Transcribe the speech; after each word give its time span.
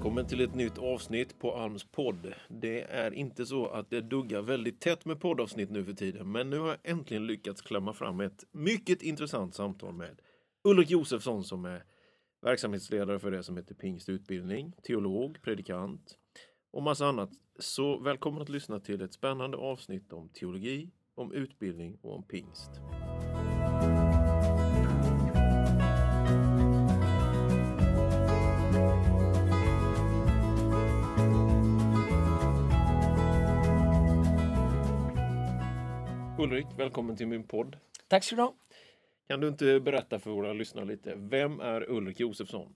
Välkommen 0.00 0.26
till 0.26 0.40
ett 0.40 0.54
nytt 0.54 0.78
avsnitt 0.78 1.38
på 1.38 1.56
Alms 1.56 1.84
podd. 1.84 2.34
Det 2.48 2.82
är 2.82 3.14
inte 3.14 3.46
så 3.46 3.66
att 3.66 3.90
det 3.90 4.00
duggar 4.00 4.42
väldigt 4.42 4.80
tätt 4.80 5.04
med 5.04 5.20
poddavsnitt 5.20 5.70
nu 5.70 5.84
för 5.84 5.92
tiden, 5.92 6.32
men 6.32 6.50
nu 6.50 6.58
har 6.58 6.68
jag 6.68 6.78
äntligen 6.82 7.26
lyckats 7.26 7.62
klämma 7.62 7.92
fram 7.92 8.20
ett 8.20 8.44
mycket 8.52 9.02
intressant 9.02 9.54
samtal 9.54 9.94
med 9.94 10.20
Ulrik 10.64 10.90
Josefsson 10.90 11.44
som 11.44 11.64
är 11.64 11.84
verksamhetsledare 12.42 13.18
för 13.18 13.30
det 13.30 13.42
som 13.42 13.56
heter 13.56 13.74
Pingst 13.74 14.08
utbildning, 14.08 14.72
teolog, 14.82 15.42
predikant 15.42 16.18
och 16.72 16.82
massa 16.82 17.06
annat. 17.06 17.30
Så 17.58 17.98
välkommen 17.98 18.42
att 18.42 18.48
lyssna 18.48 18.80
till 18.80 19.02
ett 19.02 19.12
spännande 19.12 19.56
avsnitt 19.56 20.12
om 20.12 20.28
teologi, 20.28 20.90
om 21.14 21.32
utbildning 21.32 21.98
och 22.02 22.14
om 22.16 22.22
pingst. 22.22 22.70
Ulrik, 36.40 36.66
välkommen 36.76 37.16
till 37.16 37.26
min 37.26 37.44
podd. 37.44 37.76
Tack 38.08 38.24
ska 38.24 38.36
du 38.36 38.42
ha. 38.42 38.54
Kan 39.28 39.40
du 39.40 39.48
inte 39.48 39.80
berätta 39.80 40.18
för 40.18 40.30
våra 40.30 40.52
lyssnare 40.52 40.84
lite, 40.84 41.14
vem 41.16 41.60
är 41.60 41.90
Ulrik 41.90 42.20
Josefsson? 42.20 42.74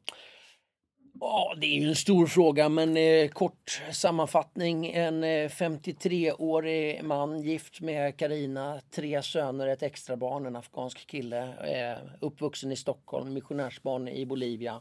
Ja, 1.20 1.54
det 1.60 1.66
är 1.66 1.80
ju 1.80 1.88
en 1.88 1.94
stor 1.94 2.26
fråga, 2.26 2.68
men 2.68 2.96
eh, 2.96 3.28
kort 3.28 3.82
sammanfattning. 3.92 4.86
En 4.86 5.24
eh, 5.24 5.48
53-årig 5.48 7.04
man 7.04 7.42
gift 7.42 7.80
med 7.80 8.16
Karina, 8.16 8.80
tre 8.90 9.22
söner, 9.22 9.66
ett 9.66 9.82
extra 9.82 10.16
barn, 10.16 10.46
en 10.46 10.56
afghansk 10.56 11.06
kille, 11.06 11.42
eh, 11.42 11.98
uppvuxen 12.20 12.72
i 12.72 12.76
Stockholm, 12.76 13.32
missionärsbarn 13.32 14.08
i 14.08 14.26
Bolivia. 14.26 14.80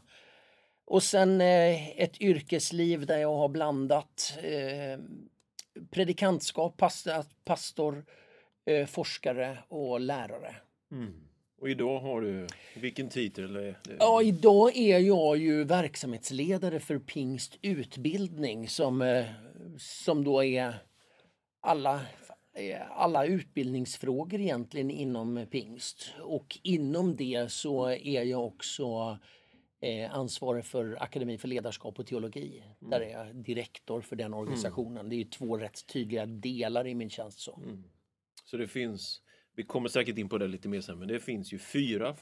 Och 0.84 1.02
sen 1.02 1.40
eh, 1.40 2.00
ett 2.00 2.20
yrkesliv 2.20 3.06
där 3.06 3.18
jag 3.18 3.34
har 3.34 3.48
blandat 3.48 4.38
eh, 4.42 4.98
predikantskap, 5.90 6.76
pastor, 6.76 7.24
pastor 7.44 8.04
eh, 8.66 8.86
forskare 8.86 9.58
och 9.68 10.00
lärare. 10.00 10.56
Och 11.60 11.70
idag 11.70 12.00
har 12.00 12.20
du, 12.20 12.46
vilken 12.76 13.08
titel? 13.08 13.74
Ja, 13.98 14.22
idag 14.22 14.76
är 14.76 14.98
jag 14.98 15.36
ju 15.36 15.64
verksamhetsledare 15.64 16.80
för 16.80 16.98
Pingst 16.98 17.58
utbildning 17.62 18.68
som, 18.68 19.02
eh, 19.02 19.24
som 19.78 20.24
då 20.24 20.44
är 20.44 20.74
alla, 21.60 21.94
eh, 22.54 22.90
alla 22.90 23.26
utbildningsfrågor 23.26 24.40
egentligen 24.40 24.90
inom 24.90 25.46
Pingst. 25.50 26.14
Och 26.20 26.58
inom 26.62 27.16
det 27.16 27.52
så 27.52 27.86
är 27.88 28.22
jag 28.22 28.46
också 28.46 29.18
eh, 29.80 30.14
ansvarig 30.14 30.64
för 30.64 31.02
Akademi 31.02 31.38
för 31.38 31.48
ledarskap 31.48 31.98
och 31.98 32.06
teologi. 32.06 32.62
Där 32.80 33.00
är 33.00 33.10
jag 33.10 33.36
direktor 33.36 34.00
för 34.00 34.16
den 34.16 34.34
organisationen. 34.34 35.08
Det 35.08 35.16
är 35.16 35.24
två 35.24 35.58
rätt 35.58 35.86
tydliga 35.86 36.26
delar 36.26 36.86
i 36.86 36.94
min 36.94 37.10
tjänst. 37.10 37.40
Så. 37.40 37.60
Så 38.54 38.58
det 38.58 38.68
finns, 38.68 39.20
vi 39.56 39.62
kommer 39.62 39.88
säkert 39.88 40.18
in 40.18 40.28
på 40.28 40.38
det 40.38 40.46
lite 40.46 40.68
mer 40.68 40.80
sen, 40.80 40.98
men 40.98 41.08
det 41.08 41.20
finns 41.20 41.52
ju 41.52 41.58
fyra 41.58 42.14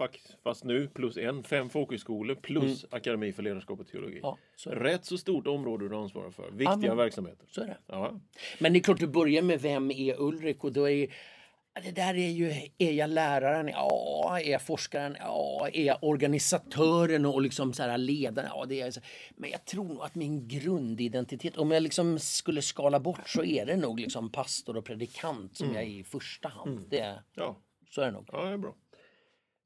fast 0.42 0.64
nu 0.64 0.88
plus 0.88 1.16
en, 1.16 1.44
fem 1.44 1.69
folkhögskolor 1.69 2.34
plus 2.34 2.86
Akademi 2.91 3.33
för 3.33 3.42
ledarskap 3.42 3.80
och 3.80 3.86
teologi. 3.86 4.19
Ja, 4.22 4.38
så. 4.56 4.70
Rätt 4.70 5.05
så 5.05 5.19
stort 5.19 5.47
område 5.47 5.88
du 5.88 5.97
ansvarar 5.97 6.30
för. 6.30 6.50
Viktiga 6.50 6.77
men- 6.77 6.97
verksamheter. 6.97 7.47
Så 7.50 7.60
är 7.60 7.66
det. 7.66 7.78
Ja. 7.86 8.20
Men 8.58 8.72
det 8.72 8.78
är 8.78 8.80
klart 8.80 9.00
du 9.00 9.06
börjar 9.06 9.42
med 9.42 9.60
vem 9.60 9.91
är 9.91 10.20
Ulrik 10.20 10.64
och 10.64 10.72
då 10.72 10.88
är 10.88 11.00
ja, 11.00 11.06
det 11.81 11.91
där 11.91 12.15
är 12.15 12.31
ju, 12.31 12.53
är 12.78 12.92
jag 12.92 13.11
läraren? 13.11 13.69
Ja. 13.69 14.41
Är 14.41 14.51
jag 14.51 14.62
forskaren? 14.62 15.17
Ja. 15.19 15.69
Är 15.73 15.84
jag 15.84 15.98
organisatören 16.03 17.27
och 17.27 17.42
liksom 17.42 17.73
så 17.73 17.83
här 17.83 17.98
ledaren? 17.98 18.51
Ja, 18.55 18.65
det 18.69 18.81
är 18.81 18.84
jag. 18.84 18.95
Men 19.37 19.51
jag 19.51 19.65
tror 19.65 19.84
nog 19.84 20.03
att 20.03 20.15
min 20.15 20.48
grundidentitet, 20.48 21.56
om 21.56 21.70
jag 21.70 21.83
liksom 21.83 22.19
skulle 22.19 22.62
skala 22.62 23.00
bort 23.00 23.28
så 23.28 23.44
är 23.44 23.66
det 23.66 23.77
nog 23.77 24.00
liksom 24.00 24.33
pastor 24.33 24.77
och 24.77 24.84
predikant 24.84 25.56
som 25.56 25.75
jag 25.75 25.83
är 25.83 25.88
i 25.88 26.05
första 26.05 26.49
hand. 26.49 26.87
Det, 26.88 27.22
ja, 27.34 27.56
så 27.91 28.00
är 28.00 28.06
det 28.06 28.12
nog. 28.12 28.28
ja, 28.33 28.44
det 28.44 28.53
är 28.53 28.59
bra. 28.59 28.75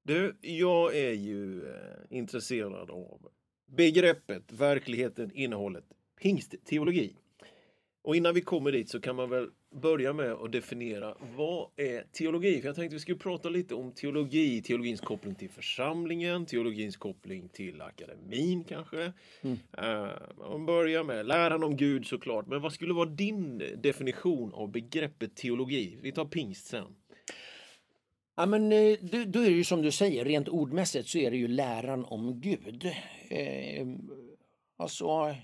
Du, 0.03 0.37
jag 0.41 0.97
är 0.97 1.13
ju 1.13 1.69
eh, 1.69 2.19
intresserad 2.19 2.91
av 2.91 3.29
begreppet, 3.67 4.53
verkligheten, 4.53 5.31
innehållet, 5.35 5.85
pingstteologi. 6.21 7.17
Och 8.03 8.17
innan 8.17 8.35
vi 8.35 8.41
kommer 8.41 8.73
dit 8.73 8.91
så 8.91 9.01
kan 9.01 9.17
man 9.17 9.31
väl 9.31 9.51
börja 9.77 10.13
med 10.13 10.33
att 10.33 10.53
definiera 10.53 11.15
vad 11.37 11.69
är 11.77 12.03
teologi? 12.13 12.61
För 12.61 12.69
jag 12.69 12.77
tänkte 12.77 12.95
vi 12.95 13.01
skulle 13.01 13.19
prata 13.19 13.49
lite 13.49 13.75
om 13.75 13.93
teologi, 13.93 14.63
teologins 14.63 15.01
koppling 15.01 15.35
till 15.35 15.51
församlingen, 15.51 16.47
teologins 16.47 16.97
koppling 16.97 17.49
till 17.49 17.83
akademin 17.83 18.65
kanske. 18.65 19.13
Eh, 19.79 20.09
man 20.39 20.67
börjar 20.67 21.05
med 21.05 21.27
läran 21.27 21.65
om 21.65 21.77
Gud 21.77 22.07
såklart, 22.07 22.47
men 22.47 22.61
vad 22.61 22.73
skulle 22.73 22.95
vara 22.95 23.09
din 23.09 23.59
definition 23.83 24.55
av 24.55 24.71
begreppet 24.71 25.37
teologi? 25.37 25.99
Vi 26.03 26.13
tar 26.13 26.25
pingst 26.25 26.67
sen. 26.67 26.97
Ja, 28.37 28.47
men, 28.47 28.73
eh, 28.73 28.97
då, 29.01 29.25
då 29.25 29.41
är 29.41 29.51
det 29.51 29.57
ju 29.57 29.65
som 29.65 29.83
du 29.83 29.91
säger, 29.91 30.25
rent 30.25 30.49
ordmässigt 30.49 31.09
så 31.09 31.19
är 31.19 31.31
det 31.31 31.37
ju 31.37 31.49
läran 31.49 32.05
om 32.05 32.41
Gud. 32.41 32.87
Eh, 33.29 33.87
alltså 34.77 35.35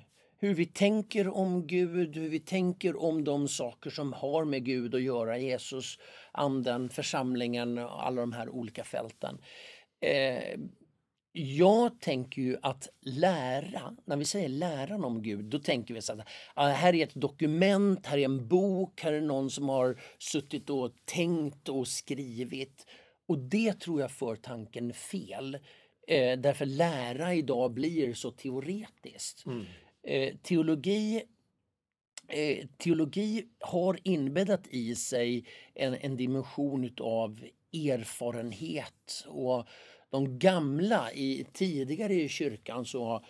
hur 0.43 0.55
vi 0.55 0.67
tänker 0.67 1.29
om 1.29 1.67
Gud, 1.67 2.17
hur 2.17 2.29
vi 2.29 2.41
tänker 2.41 3.03
om 3.03 3.25
de 3.25 3.49
saker 3.49 3.91
som 3.91 4.13
har 4.13 4.45
med 4.45 4.65
Gud 4.65 4.95
att 4.95 5.03
göra. 5.03 5.39
Jesus, 5.39 5.99
anden, 6.33 6.89
församlingen 6.89 7.79
och 7.79 8.07
alla 8.07 8.21
de 8.21 8.33
här 8.33 8.49
olika 8.49 8.85
fälten. 8.85 9.39
Eh, 10.01 10.61
jag 11.33 12.01
tänker 12.01 12.43
ju 12.43 12.57
att 12.63 12.89
lära, 13.01 13.97
när 14.05 14.17
vi 14.17 14.25
säger 14.25 14.49
läran 14.49 15.05
om 15.05 15.23
Gud, 15.23 15.45
då 15.45 15.59
tänker 15.59 15.95
vi 15.95 16.03
så 16.03 16.13
att 16.55 16.77
här 16.77 16.95
är 16.95 17.03
ett 17.03 17.15
dokument, 17.15 18.07
här 18.07 18.19
är 18.19 18.25
en 18.25 18.49
bok, 18.49 19.01
här 19.03 19.13
är 19.13 19.21
någon 19.21 19.51
som 19.51 19.69
har 19.69 20.01
suttit 20.19 20.71
och 20.71 20.93
tänkt 21.05 21.69
och 21.69 21.89
skrivit. 21.89 22.87
Och 23.29 23.39
det 23.39 23.81
tror 23.81 24.01
jag 24.01 24.11
för 24.11 24.37
tanken 24.37 24.93
fel. 24.93 25.59
Eh, 26.09 26.39
därför 26.39 26.67
lära 26.67 27.35
idag 27.35 27.73
blir 27.73 28.15
så 28.15 28.31
teoretiskt. 28.31 29.47
Mm. 29.47 29.67
Eh, 30.05 30.37
teologi 30.43 31.23
eh, 32.29 32.67
teologi 32.79 33.47
har 33.61 33.99
inbäddat 34.03 34.67
i 34.67 34.95
sig 34.95 35.47
en, 35.75 35.95
en 35.95 36.17
dimension 36.17 36.85
utav 36.85 37.41
erfarenhet. 37.73 39.25
Och 39.27 39.69
de 40.11 40.39
gamla, 40.39 41.13
i, 41.13 41.47
tidigare 41.53 42.15
i 42.15 42.29
kyrkan, 42.29 42.85
så, 42.85 43.25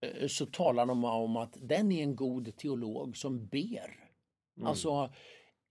eh, 0.00 0.26
så 0.26 0.46
talar 0.46 0.86
de 0.86 1.04
om 1.04 1.36
att 1.36 1.56
den 1.60 1.92
är 1.92 2.02
en 2.02 2.16
god 2.16 2.56
teolog 2.56 3.16
som 3.16 3.46
ber. 3.46 4.04
Alltså, 4.62 5.12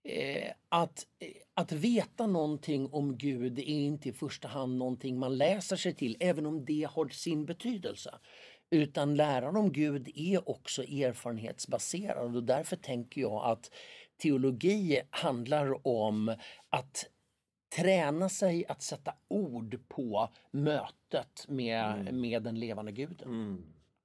eh, 0.04 0.52
att, 0.68 1.06
att 1.54 1.72
veta 1.72 2.26
någonting 2.26 2.88
om 2.92 3.18
Gud 3.18 3.58
är 3.58 3.62
inte 3.62 4.08
i 4.08 4.12
första 4.12 4.48
hand 4.48 4.76
någonting 4.76 5.18
man 5.18 5.38
läser 5.38 5.76
sig 5.76 5.94
till, 5.94 6.16
även 6.20 6.46
om 6.46 6.64
det 6.64 6.88
har 6.90 7.08
sin 7.08 7.46
betydelse. 7.46 8.18
Utan 8.70 9.14
läran 9.14 9.56
om 9.56 9.72
Gud 9.72 10.08
är 10.14 10.48
också 10.48 10.82
erfarenhetsbaserad. 10.82 12.36
Och 12.36 12.44
därför 12.44 12.76
tänker 12.76 13.20
jag 13.20 13.44
att 13.44 13.70
teologi 14.16 15.00
handlar 15.10 15.86
om 15.86 16.36
att 16.68 17.06
träna 17.76 18.28
sig 18.28 18.66
att 18.66 18.82
sätta 18.82 19.14
ord 19.28 19.80
på 19.88 20.28
mötet 20.50 21.44
med, 21.48 22.14
med 22.14 22.42
den 22.42 22.60
levande 22.60 22.92
guden. 22.92 23.28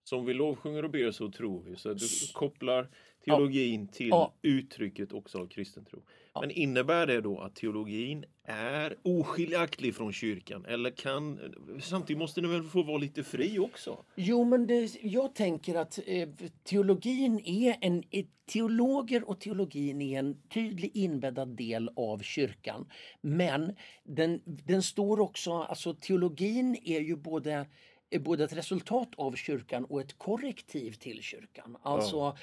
Som 0.03 0.25
vi 0.25 0.33
lovsjunger 0.33 0.83
och 0.83 0.89
ber 0.91 1.11
så 1.11 1.31
tror 1.31 1.63
vi. 1.63 1.75
Så 1.75 1.93
du 1.93 2.05
kopplar 2.33 2.89
teologin 3.25 3.87
till 3.87 4.07
Ja. 4.09 4.33
uttrycket 4.41 5.13
också 5.13 5.37
av 5.37 5.47
kristen 5.47 5.85
tro. 5.85 6.03
Men 6.41 6.51
innebär 6.51 7.07
det 7.07 7.21
då 7.21 7.39
att 7.39 7.55
teologin 7.55 8.25
är 8.45 8.95
oskiljaktig 9.03 9.95
från 9.95 10.13
kyrkan? 10.13 10.65
Eller 10.65 10.89
kan, 10.91 11.39
samtidigt 11.81 12.17
måste 12.17 12.41
den 12.41 12.51
väl 12.51 12.63
få 12.63 12.83
vara 12.83 12.97
lite 12.97 13.23
fri 13.23 13.59
också? 13.59 14.05
Jo, 14.15 14.43
men 14.43 14.67
det, 14.67 14.95
jag 15.01 15.35
tänker 15.35 15.75
att 15.75 15.99
eh, 16.05 16.29
teologin 16.63 17.39
är 17.45 17.75
en... 17.81 18.03
Teologer 18.45 19.29
och 19.29 19.39
teologin 19.39 20.01
är 20.01 20.19
en 20.19 20.41
tydlig 20.49 20.91
inbäddad 20.93 21.57
del 21.57 21.89
av 21.95 22.19
kyrkan. 22.19 22.89
Men 23.21 23.75
den, 24.03 24.41
den 24.45 24.83
står 24.83 25.19
också... 25.19 25.51
Alltså 25.53 25.93
teologin 25.93 26.77
är 26.83 26.99
ju 26.99 27.15
både, 27.15 27.65
är 28.13 28.19
både 28.19 28.43
ett 28.43 28.57
resultat 28.57 29.09
av 29.17 29.35
kyrkan 29.35 29.85
och 29.85 30.01
ett 30.01 30.17
korrektiv 30.17 30.91
till 30.91 31.21
kyrkan. 31.21 31.77
Alltså, 31.81 32.37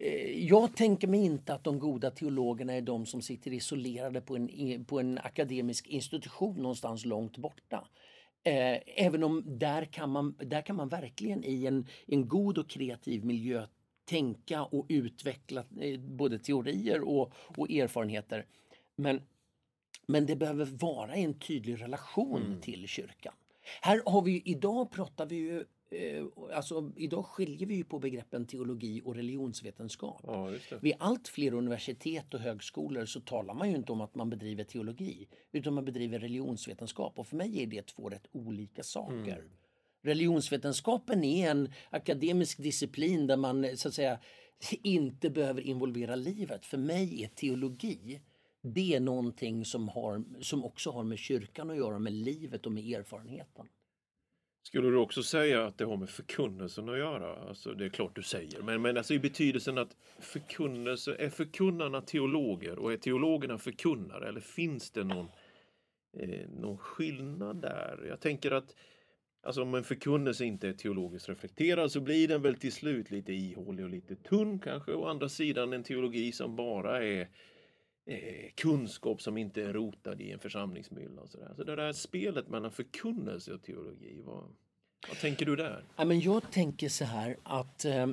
eh, 0.00 0.44
jag 0.44 0.76
tänker 0.76 1.08
mig 1.08 1.24
inte 1.24 1.54
att 1.54 1.64
de 1.64 1.78
goda 1.78 2.10
teologerna 2.10 2.72
är 2.72 2.82
de 2.82 3.06
som 3.06 3.22
sitter 3.22 3.52
isolerade 3.52 4.20
på 4.20 4.36
en, 4.36 4.84
på 4.84 5.00
en 5.00 5.18
akademisk 5.18 5.86
institution 5.86 6.56
någonstans 6.56 7.04
långt 7.04 7.36
borta. 7.36 7.88
Eh, 8.44 8.78
även 8.86 9.24
om 9.24 9.42
där 9.46 9.84
kan, 9.84 10.10
man, 10.10 10.34
där 10.38 10.62
kan 10.62 10.76
man 10.76 10.88
verkligen 10.88 11.44
i 11.44 11.66
en, 11.66 11.86
en 12.06 12.28
god 12.28 12.58
och 12.58 12.70
kreativ 12.70 13.24
miljö 13.24 13.66
tänka 14.04 14.64
och 14.64 14.86
utveckla 14.88 15.64
eh, 15.80 16.00
både 16.00 16.38
teorier 16.38 17.00
och, 17.00 17.32
och 17.36 17.70
erfarenheter. 17.70 18.46
Men, 18.96 19.20
men 20.06 20.26
det 20.26 20.36
behöver 20.36 20.64
vara 20.64 21.14
en 21.14 21.38
tydlig 21.38 21.82
relation 21.82 22.60
till 22.62 22.88
kyrkan. 22.88 23.34
Här 23.82 24.02
har 24.06 24.22
vi 24.22 24.32
ju- 24.32 24.42
idag 24.44 24.90
pratar 24.90 25.26
vi 25.26 25.36
ju 25.36 25.64
eh, 25.90 26.24
alltså, 26.54 26.92
idag 26.96 27.24
skiljer 27.26 27.66
vi 27.68 27.74
ju 27.74 27.84
på 27.84 27.98
begreppen 27.98 28.46
teologi 28.46 29.02
och 29.04 29.14
religionsvetenskap. 29.14 30.20
Ja. 30.26 30.52
Vid 30.80 30.94
allt 30.98 31.28
fler 31.28 31.54
universitet 31.54 32.34
och 32.34 32.40
högskolor 32.40 33.04
så 33.06 33.20
talar 33.20 33.54
man 33.54 33.70
ju 33.70 33.76
inte 33.76 33.92
om 33.92 34.00
att 34.00 34.14
man 34.14 34.30
bedriver 34.30 34.64
teologi 34.64 35.28
utan 35.52 35.74
man 35.74 35.84
bedriver 35.84 36.18
religionsvetenskap 36.18 37.18
och 37.18 37.26
för 37.26 37.36
mig 37.36 37.62
är 37.62 37.66
det 37.66 37.86
två 37.86 38.08
rätt 38.08 38.26
olika 38.32 38.82
saker. 38.82 39.38
Mm. 39.38 39.50
Religionsvetenskapen 40.02 41.24
är 41.24 41.50
en 41.50 41.72
akademisk 41.90 42.62
disciplin 42.62 43.26
där 43.26 43.36
man 43.36 43.76
så 43.76 43.88
att 43.88 43.94
säga 43.94 44.18
inte 44.82 45.30
behöver 45.30 45.60
involvera 45.60 46.14
livet. 46.16 46.66
För 46.66 46.78
mig 46.78 47.22
är 47.24 47.28
teologi 47.28 48.20
det 48.66 48.94
är 48.94 49.00
någonting 49.00 49.64
som, 49.64 49.88
har, 49.88 50.24
som 50.40 50.64
också 50.64 50.90
har 50.90 51.04
med 51.04 51.18
kyrkan 51.18 51.70
att 51.70 51.76
göra, 51.76 51.98
med 51.98 52.12
livet 52.12 52.66
och 52.66 52.72
med 52.72 52.84
erfarenheten. 52.84 53.68
Skulle 54.62 54.90
du 54.90 54.96
också 54.96 55.22
säga 55.22 55.66
att 55.66 55.78
det 55.78 55.84
har 55.84 55.96
med 55.96 56.10
förkunnelsen 56.10 56.88
att 56.88 56.98
göra? 56.98 57.48
Alltså, 57.48 57.72
det 57.72 57.84
är 57.84 57.88
klart 57.88 58.16
du 58.16 58.22
säger, 58.22 58.62
men, 58.62 58.82
men 58.82 58.96
alltså 58.96 59.14
i 59.14 59.18
betydelsen 59.18 59.78
att 59.78 59.96
förkunnelse, 60.18 61.16
är 61.18 61.30
förkunnarna 61.30 62.00
teologer 62.00 62.78
och 62.78 62.92
är 62.92 62.96
teologerna 62.96 63.58
förkunnare 63.58 64.28
eller 64.28 64.40
finns 64.40 64.90
det 64.90 65.04
någon, 65.04 65.28
eh, 66.16 66.48
någon 66.48 66.78
skillnad 66.78 67.62
där? 67.62 68.04
Jag 68.08 68.20
tänker 68.20 68.50
att 68.50 68.76
alltså, 69.42 69.62
om 69.62 69.74
en 69.74 69.84
förkunnelse 69.84 70.44
inte 70.44 70.68
är 70.68 70.72
teologiskt 70.72 71.28
reflekterad 71.28 71.92
så 71.92 72.00
blir 72.00 72.28
den 72.28 72.42
väl 72.42 72.54
till 72.54 72.72
slut 72.72 73.10
lite 73.10 73.32
ihålig 73.32 73.84
och 73.84 73.90
lite 73.90 74.16
tunn 74.16 74.58
kanske. 74.58 74.92
Å 74.92 75.06
andra 75.06 75.28
sidan 75.28 75.72
en 75.72 75.84
teologi 75.84 76.32
som 76.32 76.56
bara 76.56 77.04
är 77.04 77.28
eh, 78.06 78.50
kunskap 78.54 79.22
som 79.22 79.38
inte 79.38 79.62
är 79.62 79.72
rotad 79.72 80.20
i 80.20 80.30
en 80.32 80.38
församlingsmylla. 80.38 81.20
Och 81.22 81.28
så, 81.28 81.38
där. 81.38 81.54
så 81.56 81.64
det 81.64 81.76
där 81.76 81.92
spelet 81.92 82.48
mellan 82.48 82.70
förkunnelse 82.70 83.52
och 83.52 83.62
teologi, 83.62 84.20
vad, 84.24 84.44
vad 85.08 85.18
tänker 85.20 85.46
du 85.46 85.56
där? 85.56 85.84
Ja, 85.96 86.04
men 86.04 86.20
jag 86.20 86.50
tänker 86.50 86.88
så 86.88 87.04
här 87.04 87.36
att 87.42 87.84
eh, 87.84 88.06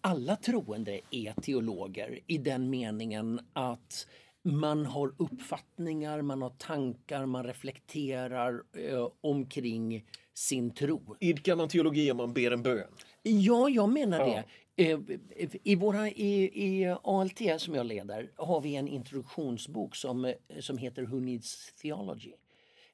alla 0.00 0.36
troende 0.36 1.00
är 1.10 1.32
teologer 1.40 2.18
i 2.26 2.38
den 2.38 2.70
meningen 2.70 3.40
att 3.52 4.06
man 4.42 4.86
har 4.86 5.12
uppfattningar, 5.18 6.22
man 6.22 6.42
har 6.42 6.50
tankar, 6.50 7.26
man 7.26 7.44
reflekterar 7.44 8.62
eh, 8.76 9.08
omkring 9.20 10.04
sin 10.34 10.70
tro. 10.74 11.16
Idkar 11.20 11.56
man 11.56 11.68
teologi 11.68 12.10
om 12.10 12.16
man 12.16 12.32
ber 12.32 12.50
en 12.50 12.62
bön? 12.62 12.88
Ja, 13.22 13.68
jag 13.68 13.88
menar 13.88 14.18
Ja. 14.18 14.26
det. 14.26 14.44
Eh, 14.80 14.98
I, 15.64 15.76
våra, 15.76 16.08
i, 16.08 16.50
I 16.54 16.96
ALT 17.02 17.40
som 17.56 17.74
jag 17.74 17.86
leder 17.86 18.30
har 18.36 18.60
vi 18.60 18.76
en 18.76 18.88
introduktionsbok 18.88 19.96
som, 19.96 20.24
eh, 20.24 20.34
som 20.60 20.78
heter 20.78 21.02
Who 21.02 21.20
Needs 21.20 21.72
Theology. 21.82 22.32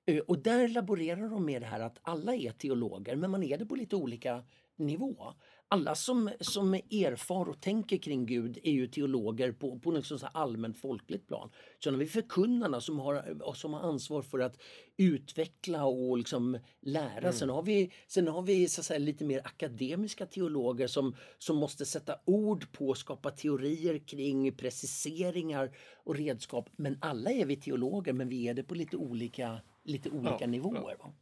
Eh, 0.06 0.18
och 0.18 0.38
där 0.38 0.68
laborerar 0.68 1.28
de 1.28 1.44
med 1.44 1.62
det 1.62 1.66
här 1.66 1.80
att 1.80 1.98
alla 2.02 2.34
är 2.34 2.50
teologer 2.50 3.16
men 3.16 3.30
man 3.30 3.42
är 3.42 3.58
det 3.58 3.66
på 3.66 3.74
lite 3.74 3.96
olika 3.96 4.44
nivå. 4.76 5.32
Alla 5.74 5.94
som, 5.94 6.30
som 6.40 6.74
erfar 6.74 7.48
och 7.48 7.60
tänker 7.60 7.96
kring 7.96 8.26
Gud 8.26 8.58
är 8.62 8.72
ju 8.72 8.86
teologer 8.86 9.52
på, 9.52 9.78
på 9.78 9.90
något 9.90 10.06
sånt 10.06 10.22
allmänt 10.32 10.78
folkligt 10.78 11.28
plan. 11.28 11.50
Sen 11.84 11.94
har 11.94 12.00
vi 12.00 12.06
förkunnarna 12.06 12.80
som 12.80 12.98
har, 12.98 13.54
som 13.54 13.74
har 13.74 13.80
ansvar 13.80 14.22
för 14.22 14.38
att 14.38 14.62
utveckla 14.96 15.84
och 15.84 16.18
liksom 16.18 16.58
lära. 16.80 17.32
Sen 17.32 17.50
har 17.50 17.62
vi, 17.62 17.92
sen 18.06 18.28
har 18.28 18.42
vi 18.42 18.68
så 18.68 18.82
säga, 18.82 18.98
lite 18.98 19.24
mer 19.24 19.40
akademiska 19.44 20.26
teologer 20.26 20.86
som, 20.86 21.16
som 21.38 21.56
måste 21.56 21.86
sätta 21.86 22.16
ord 22.24 22.72
på, 22.72 22.94
skapa 22.94 23.30
teorier 23.30 23.98
kring 23.98 24.52
preciseringar 24.52 25.76
och 26.04 26.16
redskap. 26.16 26.70
Men 26.76 26.98
alla 27.00 27.30
är 27.30 27.46
vi 27.46 27.56
teologer 27.56 28.12
men 28.12 28.28
vi 28.28 28.48
är 28.48 28.54
det 28.54 28.62
på 28.62 28.74
lite 28.74 28.96
olika, 28.96 29.60
lite 29.84 30.10
olika 30.10 30.36
Ja, 30.40 30.46
nivåer. 30.46 30.96
Va? 30.98 31.12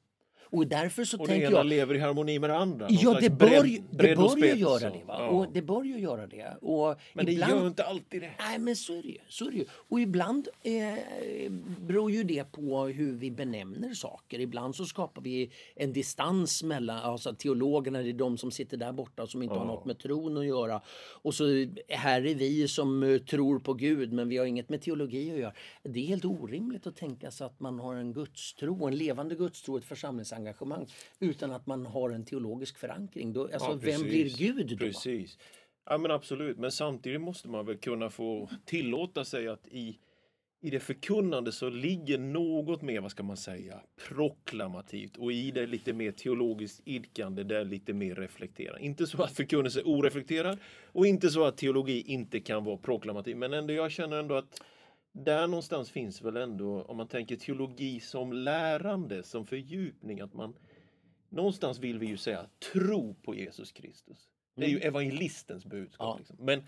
Och 0.52 0.66
därför 0.66 1.04
så 1.04 1.16
Och 1.19 1.26
det 1.26 1.32
tänker 1.32 1.46
ena 1.46 1.56
jag... 1.56 1.66
lever 1.66 1.94
i 1.94 1.99
harmoni 1.99 2.38
med 2.38 2.50
det 2.50 2.56
andra? 2.56 2.87
Ja, 2.90 3.19
det 3.20 3.31
bör, 3.31 3.64
ju- 3.64 3.82
det 3.90 4.16
bör 4.16 4.37
ju 4.37 4.54
göra 4.54 4.90
det. 4.90 5.04
Va? 5.06 5.16
ja. 5.19 5.28
Och 5.28 5.46
det 5.52 5.62
bör 5.62 5.84
ju 5.84 5.99
göra 5.99 6.26
det. 6.26 6.56
Och 6.60 6.96
Men 7.14 7.26
det 7.26 7.32
ibland, 7.32 7.52
gör 7.52 7.66
inte 7.66 7.84
alltid 7.84 8.22
det. 8.22 8.32
Nej, 8.38 8.58
men 8.58 8.76
så 8.76 8.93
är 8.93 9.02
det 9.02 9.08
ju. 9.08 9.19
Så 9.28 9.46
är 9.46 9.50
det 9.50 9.56
ju. 9.56 9.64
Och 9.88 10.00
ibland 10.00 10.49
eh, 10.62 11.52
beror 11.81 12.10
ju 12.10 12.25
det 12.25 12.52
på 12.52 12.87
hur 12.87 13.12
vi 13.12 13.31
benämner 13.31 13.94
saker. 13.94 14.40
Ibland 14.40 14.76
så 14.76 14.84
skapar 14.84 15.22
vi 15.22 15.50
en 15.76 15.93
distans 15.93 16.62
mellan 16.62 16.99
alltså 16.99 17.34
teologerna, 17.34 18.02
det 18.02 18.08
är 18.08 18.12
de 18.12 18.38
som 18.38 18.50
sitter 18.50 18.76
där 18.76 18.93
borta 18.93 19.26
som 19.26 19.43
inte 19.43 19.54
har 19.54 19.64
något 19.66 19.84
med 19.84 19.99
tron 19.99 20.37
att 20.37 20.46
göra. 20.46 20.81
Och 21.22 21.34
så 21.34 21.44
här 21.88 22.26
är 22.26 22.34
vi 22.34 22.69
som 22.69 23.02
eh, 23.02 23.19
tror 23.19 23.58
på 23.58 23.75
Gud 23.75 24.12
men 24.12 24.28
vi 24.28 24.37
har 24.37 24.46
inget 24.46 24.69
med 24.69 24.82
teologi 24.82 25.32
att 25.32 25.38
göra. 25.38 25.52
Det 25.82 26.00
är 26.00 26.06
helt 26.06 26.25
orimligt 26.25 26.87
att 26.87 26.96
tänka 26.96 27.31
sig 27.31 27.46
att 27.46 27.60
man 27.60 27.78
har 27.78 27.94
en 27.94 28.12
gudstro, 28.12 28.87
en 28.87 28.96
levande 28.96 29.34
gudstro, 29.34 29.78
ett 29.78 29.84
församlingsengagemang 29.84 30.41
utan 31.20 31.52
att 31.52 31.66
man 31.66 31.86
har 31.86 32.10
en 32.10 32.24
teologisk 32.24 32.78
förankring. 32.78 33.32
Då, 33.32 33.42
alltså, 33.42 33.70
Ja, 33.70 33.78
vem 33.80 34.02
blir. 34.02 34.36
Gud 34.36 34.66
då? 34.66 34.76
Precis. 34.76 35.38
Ja, 35.84 35.98
men 35.98 36.10
absolut. 36.10 36.58
Men 36.58 36.72
samtidigt 36.72 37.20
måste 37.20 37.48
man 37.48 37.66
väl 37.66 37.76
kunna 37.76 38.10
få 38.10 38.50
tillåta 38.64 39.24
sig 39.24 39.48
att 39.48 39.66
i, 39.66 39.98
i 40.60 40.70
det 40.70 40.80
förkunnande 40.80 41.52
så 41.52 41.70
ligger 41.70 42.18
något 42.18 42.82
mer, 42.82 43.00
vad 43.00 43.10
ska 43.10 43.22
man 43.22 43.36
säga, 43.36 43.80
proklamativt 44.08 45.16
och 45.16 45.32
i 45.32 45.50
det 45.50 45.66
lite 45.66 45.92
mer 45.92 46.12
teologiskt 46.12 46.80
idkande, 46.84 47.42
där 47.42 47.64
lite 47.64 47.92
mer 47.92 48.14
reflekterat. 48.14 48.80
Inte 48.80 49.06
så 49.06 49.22
att 49.22 49.32
förkunnelse 49.32 49.80
är 49.80 49.84
oreflekterad 49.84 50.58
och 50.84 51.06
inte 51.06 51.30
så 51.30 51.44
att 51.44 51.56
teologi 51.56 52.02
inte 52.06 52.40
kan 52.40 52.64
vara 52.64 52.76
proklamativ. 52.76 53.36
Men 53.36 53.52
ändå, 53.52 53.72
jag 53.72 53.90
känner 53.90 54.16
ändå 54.16 54.34
att 54.34 54.62
där 55.12 55.47
någonstans 55.47 55.91
finns 55.91 56.23
väl 56.23 56.37
ändå, 56.37 56.82
om 56.82 56.97
man 56.97 57.09
tänker 57.09 57.37
teologi 57.37 58.00
som 58.00 58.32
lärande, 58.32 59.23
som 59.23 59.47
fördjupning, 59.47 60.20
att 60.20 60.35
man 60.35 60.55
någonstans 61.29 61.79
vill 61.79 61.99
vi 61.99 62.06
ju 62.06 62.17
säga 62.17 62.47
tro 62.73 63.14
på 63.14 63.35
Jesus 63.35 63.73
Kristus. 63.73 64.29
Det 64.55 64.64
är 64.64 64.69
ju 64.69 64.79
evangelistens 64.79 65.67
budskap. 65.67 66.06
Ja. 66.06 66.17
Liksom. 66.19 66.37
Men, 66.41 66.64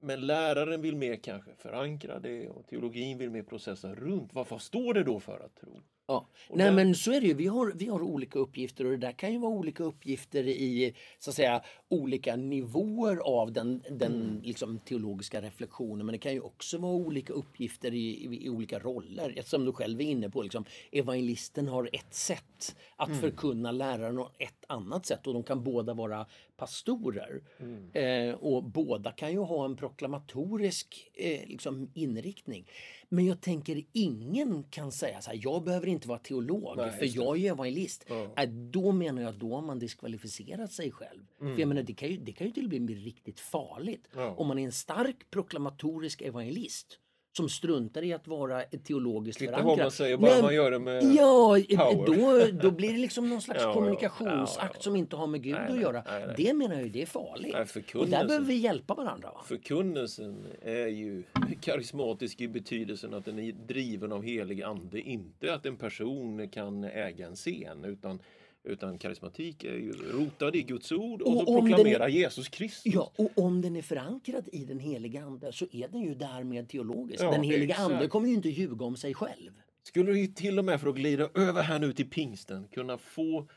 men 0.00 0.26
läraren 0.26 0.82
vill 0.82 0.96
mer 0.96 1.16
kanske 1.16 1.54
förankra 1.54 2.18
det 2.18 2.48
och 2.48 2.66
teologin 2.66 3.18
vill 3.18 3.30
mer 3.30 3.42
processa 3.42 3.94
runt. 3.94 4.34
Vad, 4.34 4.48
vad 4.48 4.62
står 4.62 4.94
det 4.94 5.04
då 5.04 5.20
för 5.20 5.40
att 5.40 5.56
tro? 5.56 5.82
Ja. 6.10 6.26
Och 6.48 6.56
Nej 6.56 6.66
där- 6.66 6.72
men 6.74 6.94
så 6.94 7.12
är 7.12 7.20
det 7.20 7.26
ju. 7.26 7.34
Vi 7.34 7.46
har, 7.46 7.72
vi 7.74 7.86
har 7.86 8.02
olika 8.02 8.38
uppgifter 8.38 8.84
och 8.84 8.90
det 8.90 8.96
där 8.96 9.12
kan 9.12 9.32
ju 9.32 9.38
vara 9.38 9.52
olika 9.52 9.84
uppgifter 9.84 10.48
i 10.48 10.94
så 11.18 11.30
att 11.30 11.36
säga 11.36 11.62
olika 11.88 12.36
nivåer 12.36 13.16
av 13.16 13.52
den, 13.52 13.82
den 13.90 14.12
Mm. 14.22 14.40
liksom, 14.42 14.78
teologiska 14.78 15.40
reflektionen. 15.42 16.06
Men 16.06 16.12
det 16.12 16.18
kan 16.18 16.32
ju 16.32 16.40
också 16.40 16.78
vara 16.78 16.92
olika 16.92 17.32
uppgifter 17.32 17.94
i, 17.94 18.08
i, 18.24 18.44
i 18.46 18.48
olika 18.50 18.78
roller. 18.78 19.40
Som 19.44 19.64
du 19.64 19.72
själv 19.72 20.00
är 20.00 20.04
inne 20.04 20.30
på. 20.30 20.42
Liksom, 20.42 20.64
evangelisten 20.92 21.68
har 21.68 21.90
ett 21.92 22.14
sätt 22.14 22.76
att 22.96 23.08
Mm. 23.08 23.20
förkunna, 23.20 23.72
läraren 23.72 24.16
har 24.16 24.30
ett 24.38 24.64
annat 24.66 25.06
sätt 25.06 25.26
och 25.26 25.34
de 25.34 25.42
kan 25.42 25.64
båda 25.64 25.94
vara 25.94 26.26
pastorer. 26.60 27.42
Mm. 27.58 27.90
Eh, 27.92 28.34
och 28.34 28.64
båda 28.64 29.12
kan 29.12 29.32
ju 29.32 29.38
ha 29.38 29.64
en 29.64 29.76
proklamatorisk 29.76 31.10
eh, 31.14 31.46
liksom, 31.46 31.90
inriktning. 31.94 32.70
Men 33.08 33.26
jag 33.26 33.40
tänker 33.40 33.82
ingen 33.92 34.62
kan 34.62 34.92
säga 34.92 35.20
så 35.20 35.30
här, 35.30 35.40
jag 35.42 35.64
behöver 35.64 35.86
inte 35.86 36.08
vara 36.08 36.18
teolog 36.18 36.76
Nej, 36.76 36.90
för 36.90 37.16
jag 37.16 37.38
är 37.38 37.50
evangelist. 37.50 38.04
Ja. 38.08 38.42
Äh, 38.42 38.48
då 38.48 38.92
menar 38.92 39.22
jag 39.22 39.28
att 39.28 39.40
då 39.40 39.54
har 39.54 39.62
man 39.62 39.78
diskvalificerat 39.78 40.72
sig 40.72 40.90
själv. 40.90 41.22
För 41.38 41.60
jag 41.60 41.68
menar, 41.68 41.82
det 41.82 41.94
kan 41.94 42.08
ju, 42.08 42.16
det 42.16 42.32
kan 42.32 42.46
ju 42.46 42.52
till 42.52 42.64
och 42.64 42.72
med 42.72 42.82
bli 42.84 42.94
riktigt 42.94 43.40
farligt. 43.40 44.08
Mm. 44.12 44.24
Ja. 44.24 44.34
Om 44.34 44.48
man 44.48 44.58
är 44.58 44.64
en 44.64 44.72
stark 44.72 45.30
proklamatorisk 45.30 46.22
evangelist 46.22 46.98
som 47.32 47.48
struntar 47.48 48.02
i 48.02 48.12
att 48.12 48.26
vara 48.28 48.62
teologiskt 48.62 49.38
Titta 49.38 49.52
förankrad. 49.52 49.68
vad 49.78 49.84
man 49.84 49.90
säger, 49.90 50.16
bara 50.16 50.30
Nej, 50.32 50.42
man 50.42 50.54
gör 50.54 50.70
det 50.70 50.78
med... 50.78 51.02
Ja, 51.04 51.56
power. 51.76 52.52
då, 52.52 52.58
då 52.62 52.70
blir 52.70 52.92
det 52.92 52.98
liksom 52.98 53.28
någon 53.28 53.42
slags 53.42 53.62
Ja, 53.64 53.74
kommunikationsakt 53.74 54.58
Ja, 54.62 54.70
ja. 54.74 54.80
som 54.82 54.96
inte 54.96 55.16
har 55.16 55.26
med 55.26 55.42
Gud 55.42 55.54
Nej, 55.54 55.72
att 55.72 55.80
göra. 55.80 56.02
nej, 56.06 56.24
nej. 56.26 56.34
Det 56.36 56.52
menar 56.54 56.80
jag 56.80 56.90
det 56.90 57.02
är 57.02 57.06
farligt. 57.06 57.94
Och 57.94 58.08
där 58.08 58.24
behöver 58.26 58.46
vi 58.46 58.54
hjälpa 58.54 58.94
varandra. 58.94 59.30
Va? 59.30 59.40
Förkunnelsen 59.46 60.46
är 60.62 60.86
ju 60.86 61.22
karismatisk 61.60 62.40
i 62.40 62.48
betydelsen 62.48 63.14
att 63.14 63.24
den 63.24 63.38
är 63.38 63.52
driven 63.52 64.12
av 64.12 64.22
helig 64.22 64.62
ande. 64.62 65.00
Inte 65.00 65.54
att 65.54 65.66
en 65.66 65.76
person 65.76 66.48
kan 66.48 66.84
äga 66.84 67.26
en 67.26 67.34
scen 67.36 67.84
utan, 67.84 68.18
utan 68.64 68.98
karismatik 68.98 69.64
är 69.64 69.74
ju 69.76 69.92
rotad 69.92 70.56
i 70.56 70.62
Guds 70.62 70.92
ord 70.92 71.22
och, 71.22 71.28
Och 71.36 71.42
så 71.42 71.46
om 71.46 71.54
den- 71.64 71.74
proklamera 71.76 72.08
Jesus 72.08 72.48
Kristus. 72.48 72.94
Ja, 72.94 73.12
och 73.16 73.30
om 73.38 73.60
den 73.62 73.76
är 73.76 73.82
förankrad 73.82 74.48
i 74.52 74.64
den 74.64 74.78
heliga 74.78 75.22
ande 75.22 75.52
så 75.52 75.66
är 75.72 75.88
den 75.88 76.00
ju 76.02 76.14
därmed 76.14 76.68
teologisk. 76.68 77.22
Ja, 77.24 77.30
den 77.30 77.42
heliga 77.42 77.70
exakt. 77.74 77.90
ande 77.92 78.08
kommer 78.08 78.28
ju 78.28 78.34
inte 78.34 78.48
ljuga 78.48 78.84
om 78.84 78.96
sig 78.96 79.14
själv. 79.14 79.50
Skulle 79.82 80.12
du 80.12 80.26
till 80.26 80.58
och 80.58 80.64
med 80.64 80.80
för 80.80 80.88
att 80.88 80.94
glida 80.94 81.28
över 81.34 81.62
här 81.62 81.78
nu 81.78 81.92
till 81.92 82.10
pingsten 82.10 82.68
kunna 82.68 82.98
få 82.98 83.48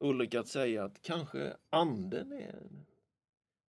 Ulrika 0.00 0.40
att 0.40 0.48
säga 0.48 0.84
att 0.84 1.02
kanske 1.02 1.52
anden 1.70 2.32
är 2.32 2.62